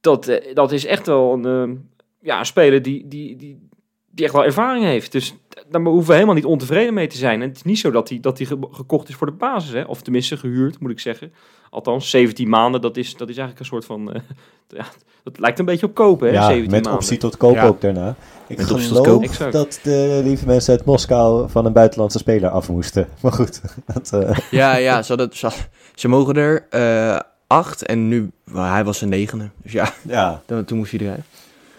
[0.00, 1.88] dat, eh, dat is echt wel een,
[2.20, 3.68] ja, een speler die, die, die,
[4.10, 5.12] die echt wel ervaring heeft.
[5.12, 5.34] Dus
[5.72, 7.42] daar hoeven we helemaal niet ontevreden mee te zijn.
[7.42, 9.72] En het is niet zo dat hij, dat hij ge- gekocht is voor de basis.
[9.72, 9.82] Hè?
[9.82, 11.32] Of tenminste gehuurd, moet ik zeggen.
[11.70, 14.12] Althans, 17 maanden, dat is, dat is eigenlijk een soort van...
[14.12, 14.20] eh,
[14.78, 14.84] ja,
[15.24, 16.34] dat lijkt een beetje op kopen, hè?
[16.34, 16.92] ja, 17 met maanden.
[17.00, 17.66] optie tot koop Ja.
[17.66, 18.14] ook daarna.
[18.46, 23.08] Ik Met geloof dat de lieve mensen uit Moskou van een buitenlandse speler af moesten.
[23.22, 23.60] Maar goed,
[23.94, 25.48] dat, eh, Ja, ja, ze, hadden, ze,
[25.94, 29.50] ze mogen er eh, acht en nu, well, hij was een negende.
[29.62, 31.20] Dus ja, ja, dan, toen moest hij eruit.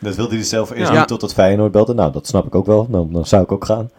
[0.04, 1.00] Dat wilde hij zelf eerst Ja.
[1.00, 1.94] niet tot het Feyenoord belde.
[1.94, 2.88] Nou, dat snap ik ook wel.
[2.90, 3.90] Dan, dan zou ik ook gaan.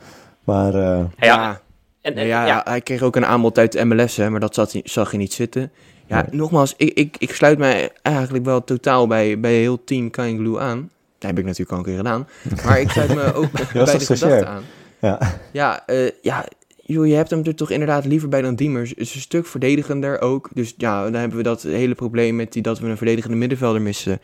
[0.45, 1.61] Maar eh, Ja,
[2.01, 4.55] en, en- ja, ja, hij kreeg ook een aanbod uit de MLS, hè, maar dat
[4.55, 5.73] zat, hij- zag je niet zitten.
[6.07, 6.25] Ja, Nee.
[6.40, 10.90] nogmaals, ik, ik, ik sluit mij eigenlijk wel totaal bij, bij heel team Kainglu aan.
[11.19, 12.29] Dat heb ik natuurlijk al een keer gedaan.
[12.64, 14.62] Maar ik sluit me ook bij de gedachte aan.
[15.01, 15.19] ja.
[15.53, 16.45] Ja, eh, ja
[16.83, 18.90] joh, je hebt hem er toch inderdaad liever bij dan Diemers.
[18.90, 20.49] Het is een stuk verdedigender ook.
[20.55, 23.83] Dus ja, dan hebben we dat hele probleem met die, dat we een verdedigende middenvelder
[23.83, 24.21] missen.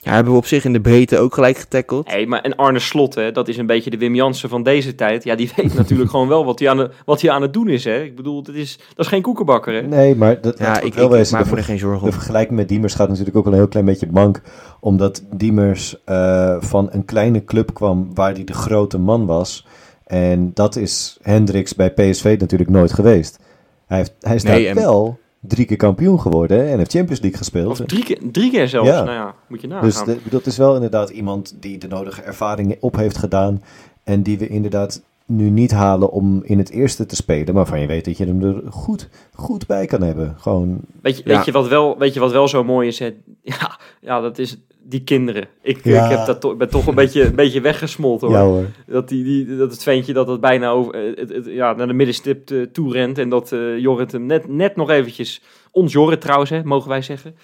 [0.00, 2.10] Ja, hebben we op zich in de breedte ook gelijk getackeld.
[2.10, 4.94] Hey, maar en Arne Slot, hè, dat is een beetje de Wim Jansen van deze
[4.94, 5.24] tijd.
[5.24, 7.68] Ja, die weet natuurlijk gewoon wel wat hij aan, de, wat hij aan het doen
[7.68, 7.84] is.
[7.84, 8.02] Hè.
[8.02, 9.74] Ik bedoel, dat is, dat is geen koekenbakker.
[9.74, 9.80] Hè.
[9.82, 12.12] Nee, maar dat Ja, ik, wel ik, maak De, me er geen zorgen de om.
[12.12, 14.42] vergelijking met Diemers gaat natuurlijk ook wel een heel klein beetje mank.
[14.80, 19.66] Omdat Diemers eh, van een kleine club kwam waar hij de grote man was.
[20.06, 23.38] En dat is Hendricks bij PSV natuurlijk nooit geweest.
[23.86, 27.38] Hij, heeft, hij is Nee, en- wel drie keer kampioen geworden en heeft Champions League
[27.38, 27.80] gespeeld.
[27.80, 28.88] Of drie keer, drie keer zelfs.
[28.88, 29.02] Ja.
[29.02, 29.84] Nou ja, moet je nagaan.
[29.84, 33.62] Dus de- dat is wel inderdaad iemand die de nodige ervaring op heeft gedaan.
[34.04, 37.54] En die we inderdaad nu niet halen om in het eerste te spelen.
[37.54, 40.34] Maar van je weet dat je hem er goed, goed bij kan hebben.
[40.38, 41.36] Gewoon, Weet je, Ja.
[41.36, 42.98] weet, je wat wel, weet je wat wel zo mooi is?
[42.98, 43.14] Hè?
[43.42, 44.56] Ja, ja, dat is
[44.88, 45.46] die kinderen.
[45.62, 46.04] Ik, Ja.
[46.04, 48.36] ik heb dat to- ben toch een beetje, een beetje weggesmolten hoor.
[48.36, 48.64] ja hoor.
[48.86, 51.86] Dat, die, die, dat het ventje dat het bijna over, eh, het, het- ja, naar
[51.86, 53.18] de middenstip eh, toe rent.
[53.18, 55.42] En dat eh Jorrit hem net, net nog eventjes...
[55.70, 57.34] Ons Jorrit trouwens, hè, mogen wij zeggen.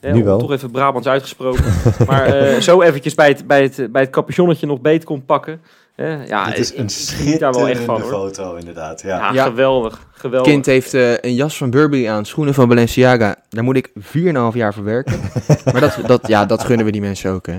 [0.00, 0.38] Hè, Nu wel.
[0.38, 1.64] Toch even Brabants uitgesproken.
[2.06, 5.60] maar zo eventjes bij het, bij, het, bij het capuchonnetje nog beet kon pakken.
[5.96, 8.28] Ja, Het is een ik geniet daar wel echt schitterende van hoor.
[8.34, 9.02] foto inderdaad.
[9.02, 9.18] Ja.
[9.18, 9.44] Ja, Ja.
[9.44, 10.06] geweldig.
[10.12, 10.52] geweldig.
[10.52, 13.36] kind heeft eh, een jas van Burberry aan, schoenen van Balenciaga.
[13.48, 15.20] Daar moet ik 4,5 jaar voor werken.
[15.72, 17.58] maar dat, dat, ja, dat gunnen we die mensen ook, hè.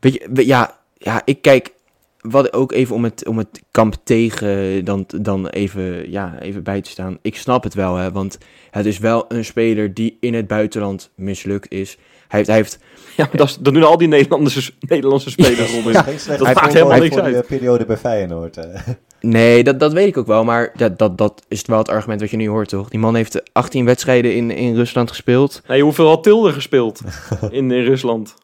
[0.00, 1.76] Weet je, we- ja, ja, ik kijk...
[2.20, 6.80] Wat ook even om het, om het kamp tegen dan, dan even, ja, even bij
[6.80, 7.18] te staan.
[7.22, 8.38] Ik snap het wel, hè, want
[8.70, 11.98] het is wel een speler die in het buitenland mislukt is.
[12.28, 12.78] Hij heeft, hij heeft
[13.16, 15.84] Ja, maar dat, is- dat doen al die Nederlandse, Nederlandse spelers rond.
[15.94, 17.34] Ja, dat maakt helemaal niks uit.
[17.34, 18.56] eh, periode bij Feyenoord.
[18.56, 18.80] eh.
[19.20, 22.20] Nee, dat, dat weet ik ook wel, maar dat, dat, dat is wel het argument
[22.20, 22.88] wat je nu hoort, toch?
[22.88, 25.62] Die man heeft 18 wedstrijden in, in Rusland gespeeld.
[25.68, 27.00] Nee, hoeveel had Tilde gespeeld
[27.50, 28.34] in, in Rusland?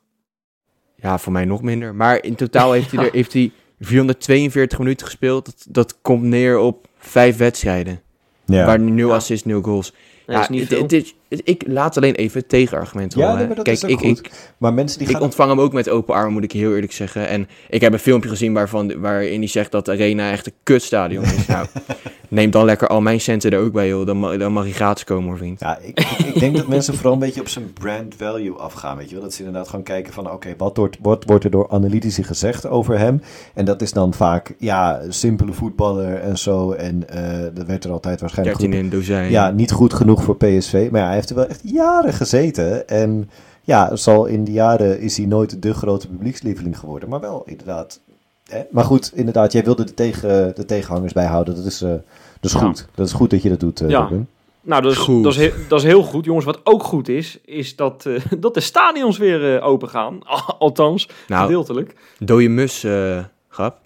[0.97, 1.95] Ja, voor mij nog minder.
[1.95, 5.45] Maar in totaal heeft hij, er, heeft hij 442 minuten gespeeld.
[5.45, 8.01] Dat, dat komt neer op vijf wedstrijden.
[8.47, 8.67] Ja.
[8.67, 9.15] Waar 0 Ja.
[9.15, 9.91] assists, 0 goals.
[9.93, 10.83] Nee, ja, dat is niet het, veel.
[10.83, 13.49] het is, ik laat alleen even het tegenargument Ja, horen.
[13.49, 14.19] nee, Kijk, ik, goed.
[14.19, 15.23] ik, Maar mensen die ik gaan...
[15.23, 17.29] ontvang hem ook met open armen, moet ik heel eerlijk zeggen.
[17.29, 20.53] En ik heb een filmpje gezien waarvan, waarin hij zegt dat de Arena echt een
[20.63, 21.47] kutstadion is.
[21.47, 21.67] nou,
[22.29, 24.07] neem dan lekker al mijn centen er ook bij, joh.
[24.07, 25.61] Dan, ma- dan mag hij gratis komen, hoor, vriend.
[25.61, 28.97] Ja, ik, ik, ik denk dat mensen vooral een beetje op zijn brand value afgaan,
[28.97, 29.25] weet je wel.
[29.25, 32.67] Dat ze inderdaad gewoon kijken van, oké, wat, wordt, wat wordt er door analytici gezegd
[32.67, 33.23] over hem?
[33.55, 36.73] En dat is dan vaak, ja, simpele voetballer en zo.
[36.73, 37.23] En eh
[37.55, 38.85] dat werd er altijd waarschijnlijk 13 goed.
[38.85, 39.31] in een dozijn.
[39.31, 40.89] Ja, niet goed genoeg voor PSV.
[40.91, 42.89] Maar ja, hij heeft er wel echt jaren gezeten.
[42.89, 43.31] En
[43.63, 47.09] ja, zal in die jaren is hij nooit de grote publiekslieveling geworden.
[47.09, 48.01] Maar wel, inderdaad.
[48.49, 48.63] Hè?
[48.71, 51.55] Maar goed, inderdaad, jij wilde de, tegen, de tegenhangers bijhouden.
[51.57, 52.01] Dat is, eh, dat
[52.41, 52.59] is Ja.
[52.59, 52.87] goed.
[52.95, 54.01] Dat is goed dat je dat doet, eh Ja.
[54.01, 54.29] Robin.
[54.61, 55.23] Nou, dat is, Goed.
[55.23, 56.25] dat, is heel, dat is heel goed.
[56.25, 60.19] Jongens, wat ook goed is, is dat, eh, dat de stadions weer eh, open gaan.
[60.59, 61.95] Althans, nou, gedeeltelijk.
[62.19, 63.79] dode mus, eh, grap.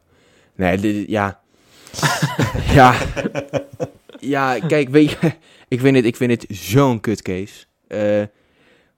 [0.55, 1.39] Nee, dit- ja.
[2.74, 2.95] ja.
[4.20, 5.33] Ja, kijk, weet je,
[5.69, 7.64] ik vind het, ik vind het zo'n kutcase.
[7.89, 8.23] Eh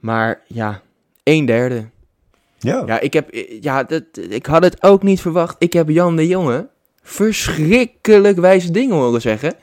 [0.01, 0.83] maar ja,
[1.23, 1.89] een derde.
[2.59, 2.83] Ja.
[2.87, 5.57] Ja, ik, heb, ja dat, ik had het ook niet verwacht.
[5.59, 6.69] Ik heb Jan de Jonge
[7.03, 9.55] verschrikkelijk wijze dingen horen zeggen.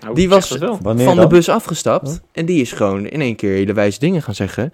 [0.00, 0.48] Nou, Die was
[0.82, 2.08] van de bus afgestapt.
[2.08, 2.16] Huh?
[2.32, 4.72] En die is gewoon in één keer hele wijze dingen gaan zeggen.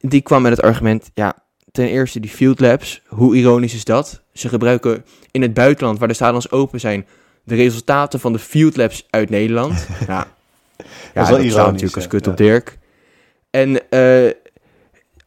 [0.00, 1.42] Die kwam met het argument, ja,
[1.72, 3.02] ten eerste die field labs.
[3.06, 4.22] Hoe ironisch is dat?
[4.32, 7.06] Ze gebruiken in het buitenland, waar de stadions open zijn,
[7.44, 9.86] de resultaten van de field labs uit Nederland.
[10.06, 10.26] ja,
[11.14, 12.78] ja wel dat ironisch, natuurlijk als kut op Dirk.
[13.50, 14.30] En eh,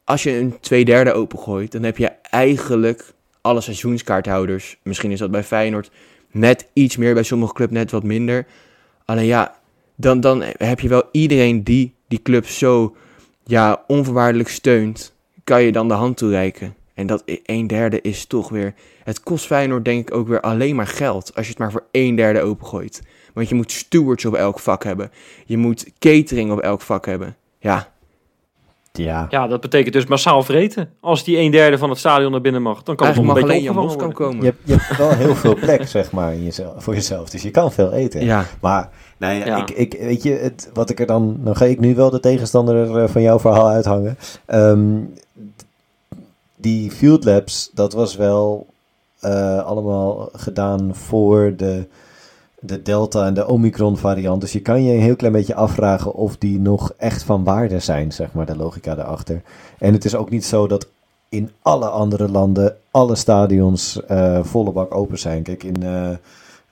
[0.03, 4.77] als je een twee derde opengooit, dan heb je eigenlijk alle seizoenskaarthouders.
[4.83, 5.91] Misschien is dat bij Feyenoord
[6.31, 8.45] net iets meer, bij sommige clubs net wat minder.
[9.05, 9.55] Alleen ja,
[9.95, 12.95] dan, dan heb je wel iedereen die die club zo
[13.43, 15.13] ja, onvoorwaardelijk steunt,
[15.43, 16.75] kan je dan de hand toereiken.
[16.93, 18.73] En dat i- een derde is toch weer...
[19.03, 21.85] Het kost Feyenoord denk ik ook weer alleen maar geld als je het maar voor
[21.91, 23.01] een derde opengooit.
[23.33, 25.11] Want je moet stewards op elk vak hebben.
[25.45, 27.35] Je moet catering op elk vak hebben.
[27.59, 27.91] Ja,
[28.91, 29.27] Ja.
[29.29, 30.89] Ja, dat betekent dus massaal vreten.
[30.99, 33.31] Als die een derde van het stadion naar binnen mag, dan kan het nog een
[33.31, 34.45] mag beetje alleen Jan opgevangen Bos kan worden.
[34.47, 34.65] komen.
[34.65, 37.29] Je hebt, je hebt wel heel veel plek, zeg maar, in jezelf, voor jezelf.
[37.29, 38.25] Dus je kan veel eten.
[38.25, 39.57] Ja, Maar, nou ja, Ja.
[39.57, 41.37] Ik, ik, weet je, het, wat ik er dan...
[41.43, 44.17] Dan ga ik nu wel de tegenstander eh, van jouw verhaal uithangen.
[44.45, 44.97] Ehm,
[46.55, 48.67] die Field Labs, dat was wel
[49.19, 51.87] eh, allemaal gedaan voor de,
[52.65, 54.41] de Delta en de Omicron variant.
[54.41, 57.79] Dus je kan je een heel klein beetje afvragen of die nog echt van waarde
[57.79, 59.41] zijn, zeg maar, de logica daarachter.
[59.79, 60.87] En het is ook niet zo dat
[61.29, 65.43] in alle andere landen alle stadions eh, volle bak open zijn.
[65.43, 65.83] Kijk, in...
[65.83, 66.09] eh,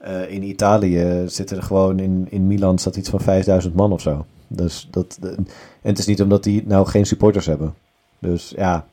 [0.02, 4.00] eh, in Italië zitten er gewoon in, in Milan staat iets van 5000 man of
[4.00, 4.24] zo.
[4.46, 5.46] Dus dat, en
[5.82, 7.74] het is niet omdat die nou geen supporters hebben.
[8.18, 8.86] Dus ja,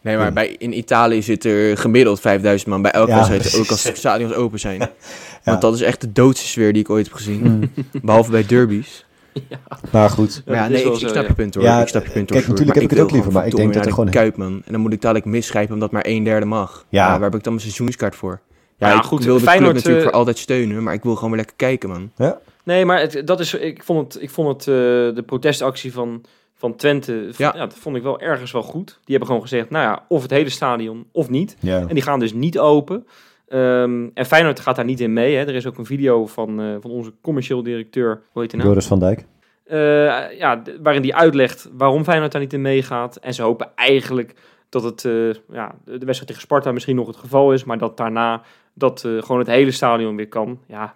[0.00, 3.70] nee, maar bij, in Italië zit er gemiddeld 5000 man bij elke Ja, wedstrijd, ook
[3.70, 4.88] als de stadions open zijn.
[5.44, 5.54] Ja.
[5.54, 7.72] Want dat is echt de doodste sfeer die ik ooit heb gezien.
[8.02, 9.06] Behalve bij derbies.
[9.92, 10.42] maar goed.
[10.46, 11.22] Maar ja, nee, ik, ik snap ja.
[11.22, 11.64] je punt hoor.
[11.64, 13.42] Ja, ik snap je punt kijk, hoor, Sjoerd, natuurlijk heb ik het ook liever, gewoon
[13.42, 14.62] maar ik denk dat er naar de Kuip, man.
[14.64, 16.86] En dan moet ik dadelijk misgrijpen omdat maar één derde mag.
[16.88, 17.04] Ja.
[17.04, 18.40] Ja, waar heb ik dan mijn seizoenskaart voor?
[18.76, 21.02] Ja, Ja, ik goed, wil de Feyenoord, club natuurlijk eh, voor altijd steunen, maar ik
[21.02, 22.10] wil gewoon weer lekker kijken, man.
[22.64, 24.74] Nee, maar het, dat is, ik vond het, ik vond het eh,
[25.14, 26.24] de protestactie van,
[26.58, 27.52] van Twente, Ja.
[27.54, 27.66] ja.
[27.66, 28.86] dat vond ik wel ergens wel goed.
[28.86, 31.56] Die hebben gewoon gezegd, nou ja, of het hele stadion of niet.
[31.60, 31.78] Ja.
[31.80, 33.06] En die gaan dus niet open.
[33.48, 35.34] Ehm, en Feyenoord gaat daar niet in mee.
[35.36, 35.40] Hè.
[35.46, 38.72] Er is ook een video van, eh, van onze commercieel directeur, hoe heet hij nou?
[38.72, 39.24] Joris van Dijk.
[39.64, 43.16] Eh, ja, waarin die uitlegt waarom Feyenoord daar niet in meegaat.
[43.16, 44.34] En ze hopen eigenlijk
[44.68, 45.12] dat het, eh,
[45.52, 48.42] ja, de wedstrijd tegen Sparta misschien nog het geval is, maar dat daarna
[48.74, 50.58] dat eh, gewoon het hele stadion weer kan.
[50.66, 50.94] Ja,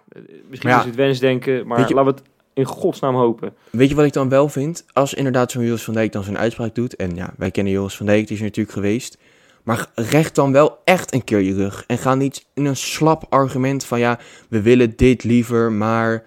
[0.49, 3.53] misschien ja, is het wensdenken, maar je- laten we het in godsnaam hopen.
[3.69, 4.85] Weet je wat ik dan wel vind?
[4.93, 6.95] Als inderdaad zo'n Joris van Dijk dan zijn uitspraak doet.
[6.95, 9.17] En ja, wij kennen Joris van Dijk, die is er natuurlijk geweest.
[9.63, 11.83] Maar recht dan wel echt een keer je rug.
[11.87, 16.23] En ga niet in een slap argument van ja, we willen dit liever, maar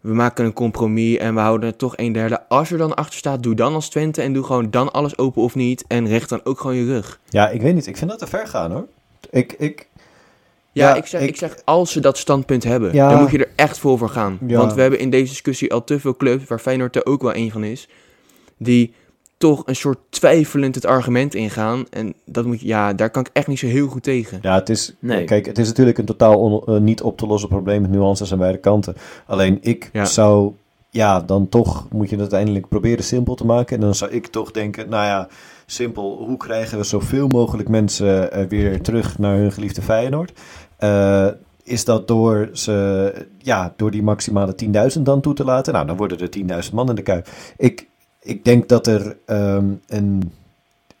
[0.00, 2.48] we maken een compromis en we houden het toch een derde.
[2.48, 5.42] Als er dan achter staat, doe dan als Twente en doe gewoon dan alles open
[5.42, 5.84] of niet.
[5.88, 7.20] En recht dan ook gewoon je rug.
[7.28, 7.86] Ja, ik weet niet.
[7.86, 8.86] Ik vind dat te ver gaan hoor.
[9.30, 9.88] Ik, ik,
[10.72, 11.36] Ja, Ja, ik, zeg, ik- ik...
[11.36, 13.10] zeg, als ze dat standpunt hebben, Ja.
[13.10, 14.38] dan moet je er echt vol voor gaan.
[14.46, 14.58] Ja.
[14.58, 17.34] Want we hebben in deze discussie al te veel clubs, waar Feyenoord er ook wel
[17.34, 17.88] een van is,
[18.56, 18.92] die
[19.38, 21.84] toch een soort twijfelend het argument ingaan.
[21.90, 24.38] En dat moet je, ja, daar kan ik echt niet zo heel goed tegen.
[24.42, 25.24] ja, het is, Nee.
[25.24, 28.32] kijk, het is natuurlijk een totaal on- eh, niet op te lossen probleem met nuances
[28.32, 28.96] aan beide kanten.
[29.26, 30.04] Alleen ik Ja.
[30.04, 30.52] zou,
[30.90, 33.76] ja, dan toch moet je het uiteindelijk proberen simpel te maken.
[33.76, 35.28] En dan zou ik toch denken, nou ja,
[35.66, 40.32] simpel, hoe krijgen we zoveel mogelijk mensen eh, weer terug naar hun geliefde Feyenoord?
[40.76, 41.26] Eh,
[41.62, 44.54] is dat door, ze, ja, door die maximale
[44.96, 45.72] 10.000 dan toe te laten?
[45.72, 47.28] Nou, dan worden er 10.000 man in de kuip.
[47.56, 47.88] Ik,
[48.20, 50.32] ik denk dat er ehm, een,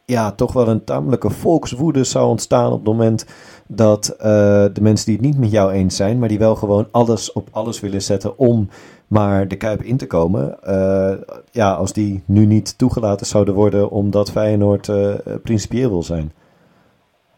[0.04, 3.26] ja, toch wel een tamelijke volkswoede zou ontstaan op het moment
[3.66, 4.26] dat eh,
[4.72, 7.48] de mensen die het niet met jou eens zijn, maar die wel gewoon alles op
[7.50, 8.68] alles willen zetten om
[9.10, 11.12] Maar de Kuip in te komen, eh,
[11.50, 16.32] ja, als die nu niet toegelaten zouden worden omdat Feyenoord eh, principieel wil zijn.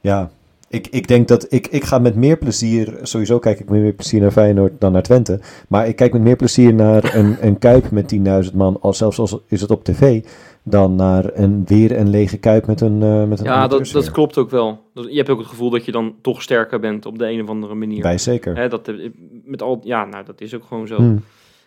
[0.00, 0.30] Ja,
[0.68, 3.92] ik, ik denk dat ik, ik ga met meer plezier, sowieso kijk ik met meer
[3.92, 5.40] plezier naar Feyenoord dan naar Twente.
[5.68, 8.14] Maar ik kijk met meer plezier naar een, een Kuip met
[8.50, 10.24] 10.000 man, al zelfs als is het op tv,
[10.62, 14.10] dan naar een weer een lege Kuip met een uh, met een Ja, dat, dat
[14.10, 14.80] klopt ook wel.
[14.92, 17.48] Je hebt ook het gevoel dat je dan toch sterker bent op de een of
[17.48, 18.02] andere manier.
[18.02, 18.56] Bij zeker.
[18.56, 18.92] Hè, dat,
[19.44, 20.96] met al, ja, nou, dat is ook gewoon zo.
[20.96, 21.22] Hmm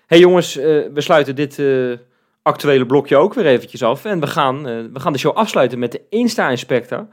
[0.07, 1.97] hey jongens, uh, we sluiten dit uh,
[2.41, 4.05] actuele blokje ook weer eventjes af.
[4.05, 7.07] En we gaan, uh, we gaan de show afsluiten met de Insta-inspector.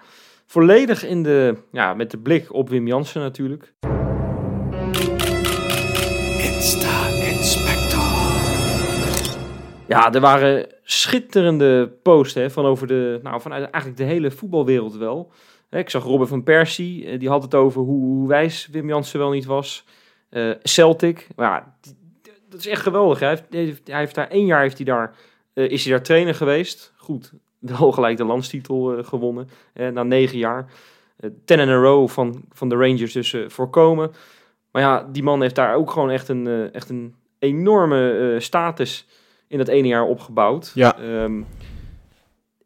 [0.46, 3.72] Volledig in de, ja, met de blik op Wim Jansen natuurlijk.
[6.38, 8.00] Insta-inspector.
[9.88, 14.96] Ja, er waren schitterende posts hè, van over de, nou, vanuit eigenlijk de hele voetbalwereld
[14.96, 15.32] wel.
[15.70, 19.44] Ik zag Robin van Persie, die had het over hoe, wijs Wim Jansen wel niet
[19.44, 19.84] was.
[20.62, 21.76] Celtic, ja,
[22.52, 23.18] dat is echt geweldig.
[23.18, 25.14] Hij heeft, hij heeft daar één jaar heeft hij daar,
[25.54, 26.92] uh, is hij daar trainer geweest.
[26.96, 27.32] Goed,
[27.78, 30.70] wel gelijk de landstitel uh, gewonnen uh, na negen jaar.
[31.44, 34.12] ten in a row van, van de Rangers dus voorkomen.
[34.70, 39.06] Maar ja, die man heeft daar ook gewoon echt een, echt een enorme status
[39.48, 40.72] in dat ene jaar opgebouwd.
[40.74, 40.98] Ja.
[41.22, 41.46] Um,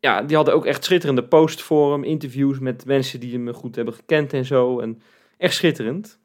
[0.01, 3.76] ja, die hadden ook echt schitterende post voor hem, interviews met mensen die hem goed
[3.76, 4.80] hebben gekend en zo.
[4.80, 5.03] En
[5.39, 6.18] echt schitterend.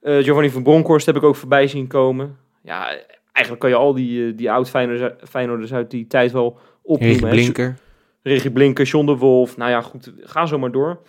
[0.00, 2.96] Giovanni van Bronckhorst heb ik ook voorbij zien komen ja,
[3.32, 7.20] eigenlijk kan je al die, eh, die oud-Feyenoorders uit die tijd wel opnoemen.
[7.20, 7.76] Regie Blinker.
[8.22, 9.56] Regie Blinker, John de Wolf.
[9.56, 11.00] Nou ja, goed, ga zo maar door.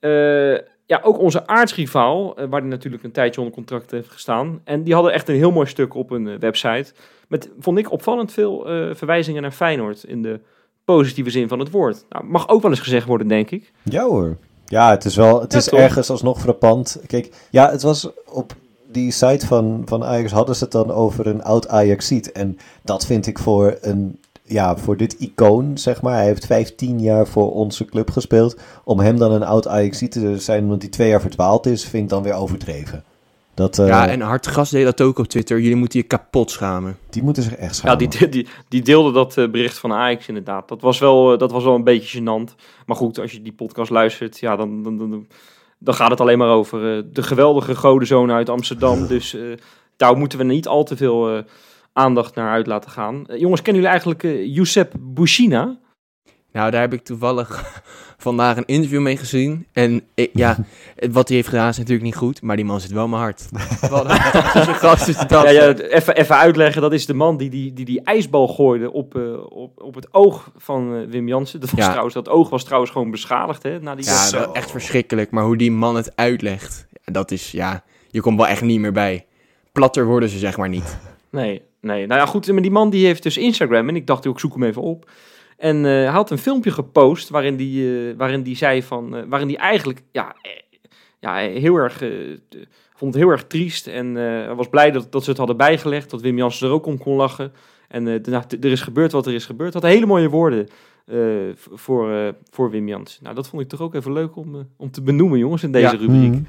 [0.00, 4.60] Uh, ja, ook onze aardsrivaal, uh, waar hij natuurlijk een tijdje onder contract heeft gestaan.
[4.64, 6.92] En die hadden echt een heel mooi stuk op een website.
[7.28, 8.62] Met, vond ik, opvallend veel
[8.94, 10.40] verwijzingen naar Feyenoord in de
[10.84, 12.04] positieve zin van het woord.
[12.08, 13.72] Nou, mag ook wel eens gezegd worden, denk ik.
[13.82, 14.36] Ja hoor.
[14.64, 15.78] Ja, het is wel, het ja, is toch?
[15.78, 17.02] ergens alsnog frappant.
[17.06, 18.52] Kijk, ja, het was op
[18.94, 22.32] die site van, van Ajax hadden ze het dan over een oud Ajaxiet.
[22.32, 26.14] En dat vind ik voor een ja, voor dit icoon, zeg maar.
[26.14, 28.56] Hij heeft 15 jaar voor onze club gespeeld.
[28.84, 32.02] Om hem dan een oud Ajaxiet te zijn, want die twee jaar verdwaald is, vind
[32.02, 33.04] ik dan weer overdreven.
[33.54, 35.60] Dat, uh, ja, en Hartgras deed dat ook op Twitter.
[35.60, 36.98] Jullie moeten je kapot schamen.
[37.10, 38.02] Die moeten zich echt schamen.
[38.02, 40.68] Ja, die, die, die deelde dat uh, bericht van Ajax inderdaad.
[40.68, 42.54] Dat was, wel, uh, dat was wel een beetje gênant.
[42.86, 45.26] Maar goed, als je die podcast luistert, ja, dan, dan, dan, dan
[45.92, 49.06] gaat het alleen maar over uh, de geweldige godenzoon uit Amsterdam.
[49.06, 49.56] Dus uh,
[49.96, 51.42] daar moeten we niet al te veel uh,
[51.92, 53.24] aandacht naar uit laten gaan.
[53.36, 54.22] jongens, kennen jullie eigenlijk
[54.54, 55.78] Youssef Bouchina?
[56.54, 57.82] Nou, daar heb ik toevallig
[58.18, 59.66] vandaag een interview mee gezien.
[59.72, 60.56] En ik, ja,
[61.12, 63.48] wat hij heeft gedaan is natuurlijk niet goed, maar die man zit wel mijn hart.
[63.90, 65.30] Wat een gast is dat.
[65.30, 68.92] Ja, ja, even, even uitleggen, dat is de man die die, die, die ijsbal gooide
[68.92, 71.60] op, uh, op, op het oog van uh, Wim Jansen.
[71.60, 71.86] Dat, was Ja.
[71.88, 75.30] trouwens, dat oog was trouwens gewoon beschadigd hè, na die Ja, echt verschrikkelijk.
[75.30, 78.92] Maar hoe die man het uitlegt, dat is, ja, je komt wel echt niet meer
[78.92, 79.26] bij.
[79.72, 80.96] Platter worden ze zeg maar niet.
[81.30, 82.06] Nee, nee.
[82.06, 84.54] Nou ja, goed, maar die man die heeft dus Instagram en ik dacht, ik zoek
[84.54, 85.10] hem even op.
[85.56, 89.22] En uh, hij had een filmpje gepost waarin die, uh, waarin die zei van, uh,
[89.28, 90.36] waarin die eigenlijk, ja,
[91.20, 91.98] ja heel erg,
[92.94, 94.14] vond het heel erg triest en
[94.56, 97.16] was blij dat, dat ze het hadden bijgelegd, dat Wim Jansen er ook om kon
[97.16, 97.52] lachen.
[97.88, 99.74] En nou, er is gebeurd wat er is gebeurd.
[99.74, 100.68] Had hele mooie woorden
[101.74, 103.22] voor, voor Wim Jansen.
[103.22, 105.84] Nou, dat vond ik toch ook even leuk om, om te benoemen, jongens, in deze
[105.84, 105.90] Ja.
[105.90, 106.32] rubriek.
[106.32, 106.46] Mm.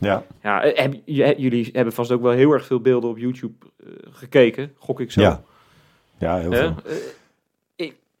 [0.00, 0.24] Ja.
[0.42, 3.66] Ja, heb, jullie hebben vast ook wel heel erg veel beelden op YouTube
[4.10, 5.20] gekeken, gok ik zo.
[5.20, 5.42] Ja.
[6.18, 6.74] Ja, heel veel.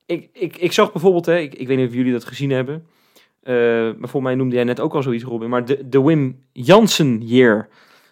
[0.08, 2.86] Ik, ik, ik, zag bijvoorbeeld, hè, ik, ik weet niet of jullie dat gezien hebben.
[3.42, 3.54] eh,
[3.98, 5.48] maar voor mij noemde jij net ook al zoiets, Robin.
[5.48, 7.68] Maar de, de Wim Jansen Year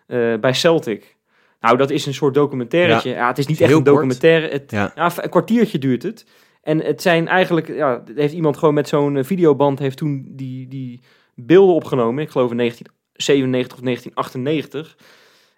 [0.06, 1.16] eh, bij Celtic.
[1.60, 3.10] Nou, dat is een soort documentairetje.
[3.10, 3.26] Ja.
[3.28, 4.48] het is niet Is echt een documentaire.
[4.48, 4.92] Het, Ja.
[4.94, 6.26] ja, een kwartiertje duurt het.
[6.62, 10.68] En het zijn eigenlijk, ja, heeft iemand gewoon met zo'n eh, videoband heeft toen die,
[10.68, 11.00] die
[11.34, 12.22] beelden opgenomen.
[12.22, 14.96] Ik geloof in 1997 of 1998.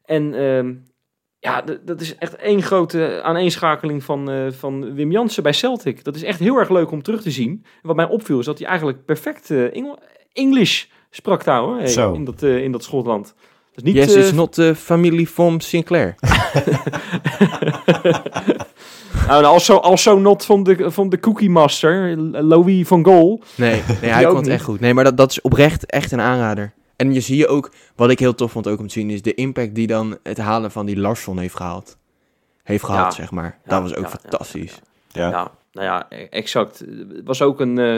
[0.05, 0.75] En ehm,
[1.51, 6.05] ja, dat is echt één grote aaneenschakeling van, eh, van Wim Jansen bij Celtic.
[6.05, 7.51] Dat is echt heel erg leuk om terug te zien.
[7.65, 9.99] En wat mij opviel is dat hij eigenlijk perfect eh Engel-
[10.33, 13.35] English sprak daar hoor, hey, in, dat, eh, in dat Schotland.
[13.75, 16.15] Dat is niet, yes, eh, it's not the family from Sinclair.
[19.29, 23.43] nou, also, also not van de, van de Cookie Master, Louis van Gool.
[23.55, 24.47] Nee, nee hij niet.
[24.47, 24.81] echt goed.
[24.81, 26.73] Nee, maar dat, dat is oprecht echt een aanrader.
[26.99, 29.23] En je zie je ook, wat ik heel tof vond ook om te zien, is
[29.23, 31.97] de impact die dan het halen van die Larsson heeft gehaald.
[32.63, 33.11] Heeft gehad, Ja.
[33.11, 33.59] zeg maar.
[33.65, 34.81] Ja, dat was ook ja, ja, fantastisch.
[35.09, 35.31] Ja.
[35.31, 36.79] Ja, nou ja, exact.
[36.79, 37.93] Het was ook een, eh,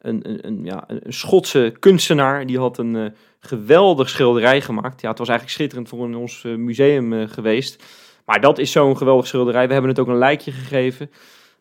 [0.00, 2.46] een, een, een, ja, een Schotse kunstenaar.
[2.46, 5.00] Die had een eh, geweldig schilderij gemaakt.
[5.00, 7.84] Ja, het was eigenlijk schitterend voor in ons eh, museum geweest.
[8.24, 9.66] Maar dat is zo'n geweldig schilderij.
[9.66, 11.10] We hebben het ook een lijkje gegeven.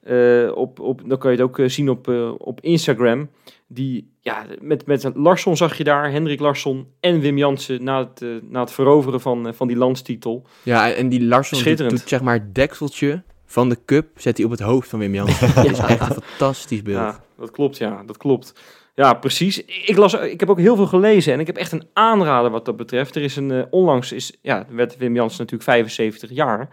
[0.04, 3.30] Eh, op, op, dan kan je het ook zien op, eh, op Instagram.
[3.72, 8.22] Die, ja, met, met Larsson zag je daar, Hendrik Larsson en Wim Jansen na het,
[8.22, 10.48] eh, na het veroveren van, eh, van die landstitel.
[10.64, 14.46] Ja, en die Larsson doet, doet zeg maar het dekseltje van de cup, zet hij
[14.46, 15.54] op het hoofd van Wim Jansen.
[15.56, 16.98] Dat is echt een fantastisch beeld.
[16.98, 18.54] Ja, dat klopt, ja, dat klopt.
[18.96, 19.66] Ja, precies.
[19.66, 22.66] Ik, las, ik heb ook heel veel gelezen en ik heb echt een aanrader wat
[22.66, 23.16] dat betreft.
[23.16, 26.70] Er is een, eh, onlangs is, ja, werd Wim Jansen natuurlijk 75 jaar.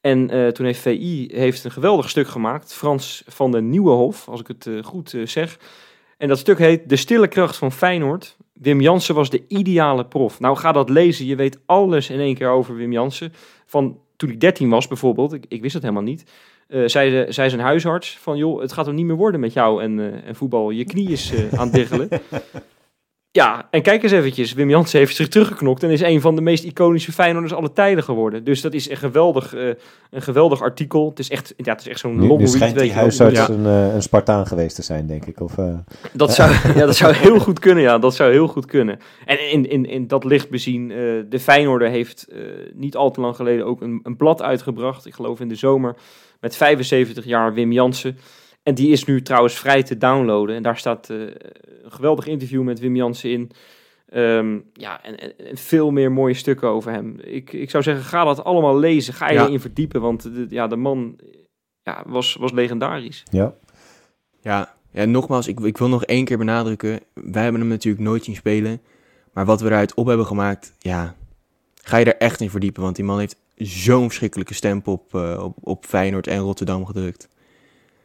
[0.00, 4.46] En toen heeft VI heeft een geweldig stuk gemaakt, Frans van den Nieuwenhof, als ik
[4.46, 5.58] het goed zeg.
[6.20, 8.36] En dat stuk heet De stille kracht van Feyenoord.
[8.52, 10.40] Wim Jansen was de ideale prof.
[10.40, 11.26] Nou, ga dat lezen.
[11.26, 13.32] Je weet alles in één keer over Wim Jansen.
[13.66, 16.24] Van toen ik 13 was bijvoorbeeld, ik, ik wist het helemaal niet.
[16.68, 19.82] eh, zei, zei zijn huisarts van, joh, het gaat hem niet meer worden met jou
[19.82, 20.70] en, eh, en voetbal.
[20.70, 22.08] Je knie is eh, aan het diggelen.
[23.32, 24.52] Ja, en kijk eens eventjes.
[24.52, 28.04] Wim Jansen heeft zich teruggeknokt en is een van de meest iconische Feyenoorders alle tijden
[28.04, 28.44] geworden.
[28.44, 29.68] Dus dat is een geweldig, eh,
[30.10, 31.08] een geweldig artikel.
[31.08, 33.48] Het is echt, ja, het is echt zo'n Nu, nu schijnt die huisarts Ja.
[33.48, 35.40] een, eh, een Spartaan geweest te zijn, denk ik.
[35.40, 35.74] Of, eh,
[36.12, 37.98] Dat zou, ja, dat zou heel goed kunnen, ja.
[37.98, 38.98] Dat zou heel goed kunnen.
[39.24, 40.88] En in, in, in dat licht bezien,
[41.28, 42.26] de Feyenoorder heeft
[42.74, 45.06] niet al te lang geleden ook een, een blad uitgebracht.
[45.06, 45.96] Ik geloof in de zomer.
[46.40, 48.18] Met 75 jaar Wim Jansen.
[48.62, 50.56] En die is nu trouwens vrij te downloaden.
[50.56, 51.08] En daar staat
[51.90, 53.50] een geweldig interview met Wim Jansen in.
[54.08, 57.16] Ehm, ja, en, veel meer mooie stukken over hem.
[57.20, 59.14] Ik, ik zou zeggen, ga dat allemaal lezen.
[59.14, 59.44] Ga je Ja.
[59.46, 60.00] erin verdiepen.
[60.00, 61.18] Want de, ja, de man
[61.82, 63.22] ja, was, was legendarisch.
[63.30, 63.54] ja.
[64.42, 67.00] Ja, ja nogmaals, ik, ik wil nog één keer benadrukken.
[67.14, 68.80] Wij hebben hem natuurlijk nooit zien spelen.
[69.32, 71.14] Maar wat we eruit op hebben gemaakt, ja,
[71.82, 72.82] ga je er echt in verdiepen.
[72.82, 77.28] Want die man heeft zo'n verschrikkelijke stempel op, eh, op, op Feyenoord en Rotterdam gedrukt.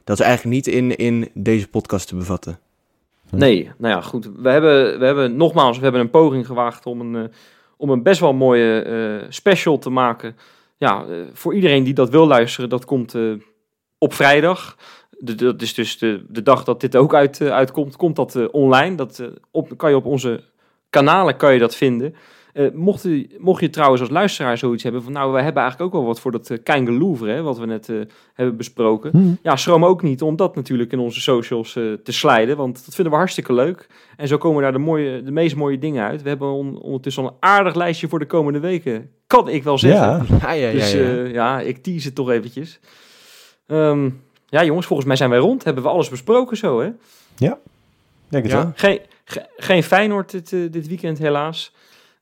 [0.03, 2.59] Dat is eigenlijk niet in, in deze podcast te bevatten.
[3.35, 3.41] Hm.
[3.41, 4.29] Nee, nou ja, goed.
[4.35, 7.35] We hebben, we hebben nogmaals, we hebben een poging gewaagd om een, eh,
[7.77, 10.35] om een best wel mooie eh, special te maken.
[10.77, 13.15] Ja, eh, voor iedereen die dat wil luisteren, dat komt
[13.97, 14.77] op vrijdag.
[15.19, 18.95] Dat is dus de, de dag dat dit ook uit, uitkomt, komt dat online.
[18.95, 20.43] Dat op, kan je op onze
[20.89, 22.15] kanalen kan je dat vinden.
[22.55, 25.93] Eh, mocht, u, mocht je trouwens als luisteraar zoiets hebben van, nou, wij hebben eigenlijk
[25.93, 27.95] ook wel wat voor dat uh, hè, wat we net eh,
[28.33, 29.11] hebben besproken.
[29.11, 29.33] Hm.
[29.41, 32.93] Ja, schroom ook niet om dat natuurlijk in onze socials eh, te slijden, want dat
[32.95, 33.87] vinden we hartstikke leuk.
[34.17, 36.21] En zo komen daar de, mooie, de meest mooie dingen uit.
[36.21, 39.77] We hebben on- ondertussen al een aardig lijstje voor de komende weken, kan ik wel
[39.77, 40.25] zeggen.
[40.29, 40.37] ja.
[40.41, 40.71] Ja, ja, ja.
[40.73, 40.99] dus ja.
[40.99, 42.79] eh, ja, ik tease het toch eventjes.
[43.67, 44.09] Ehm,
[44.49, 45.63] ja, jongens, volgens mij zijn wij rond.
[45.63, 46.89] Hebben we alles besproken zo, hè?
[48.29, 48.57] denk het Ja.
[48.63, 48.71] wel.
[48.75, 51.73] Geen, ge- geen Feyenoord dit, dit weekend helaas.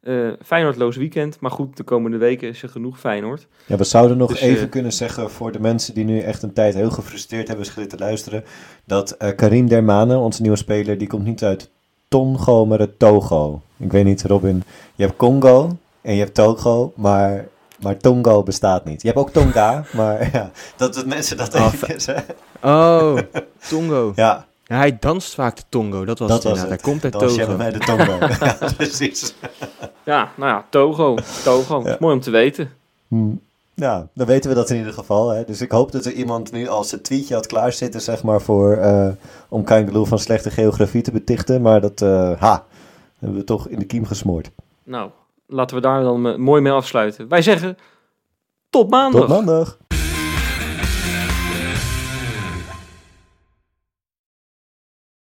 [0.03, 3.47] Eh Feyenoordloos weekend, maar goed, de komende weken is er genoeg Feyenoord.
[3.65, 6.43] Ja, we zouden nog Dus, even eh, kunnen zeggen voor de mensen die nu echt
[6.43, 8.43] een tijd heel gefrustreerd hebben zitten te luisteren,
[8.85, 11.69] dat eh, Karim Dermane, onze nieuwe speler, die komt niet uit
[12.07, 13.61] Tongo, maar uit Togo.
[13.77, 14.63] Ik weet niet, Robin,
[14.95, 17.47] je hebt Congo en je hebt Togo, maar,
[17.81, 19.01] maar Tongo bestaat niet.
[19.01, 22.35] Je hebt ook Tonga, maar ja, dat dat mensen dat Oh, even zeggen.
[22.61, 23.17] Oh,
[23.69, 24.11] Tongo.
[24.15, 26.85] Ja, Ja, hij danst vaak de Tongo, dat was dat het was inderdaad.
[26.85, 26.85] het.
[26.85, 27.57] Hij komt uit Togo.
[27.57, 28.17] bij de Tongo.
[28.45, 29.33] ja, precies.
[30.03, 31.17] Ja, nou ja, Togo.
[31.43, 31.81] Togo.
[31.85, 31.97] Ja.
[31.99, 32.71] Mooi om te weten.
[33.07, 33.31] Hm.
[33.73, 35.29] Ja, dan weten we dat in ieder geval.
[35.29, 35.43] Hè.
[35.43, 38.75] Dus ik hoop dat er iemand nu al zijn tweetje had klaarzitten, zeg maar, voor,
[38.75, 39.07] eh,
[39.49, 41.61] om Kangaloo van slechte geografie te betichten.
[41.61, 42.65] Maar dat, eh, ha,
[43.19, 44.51] hebben we toch in de kiem gesmoord.
[44.83, 45.09] Nou,
[45.47, 47.27] laten we daar dan eh, mooi mee afsluiten.
[47.27, 47.77] Wij zeggen
[48.69, 49.21] tot maandag.
[49.21, 49.77] Tot maandag.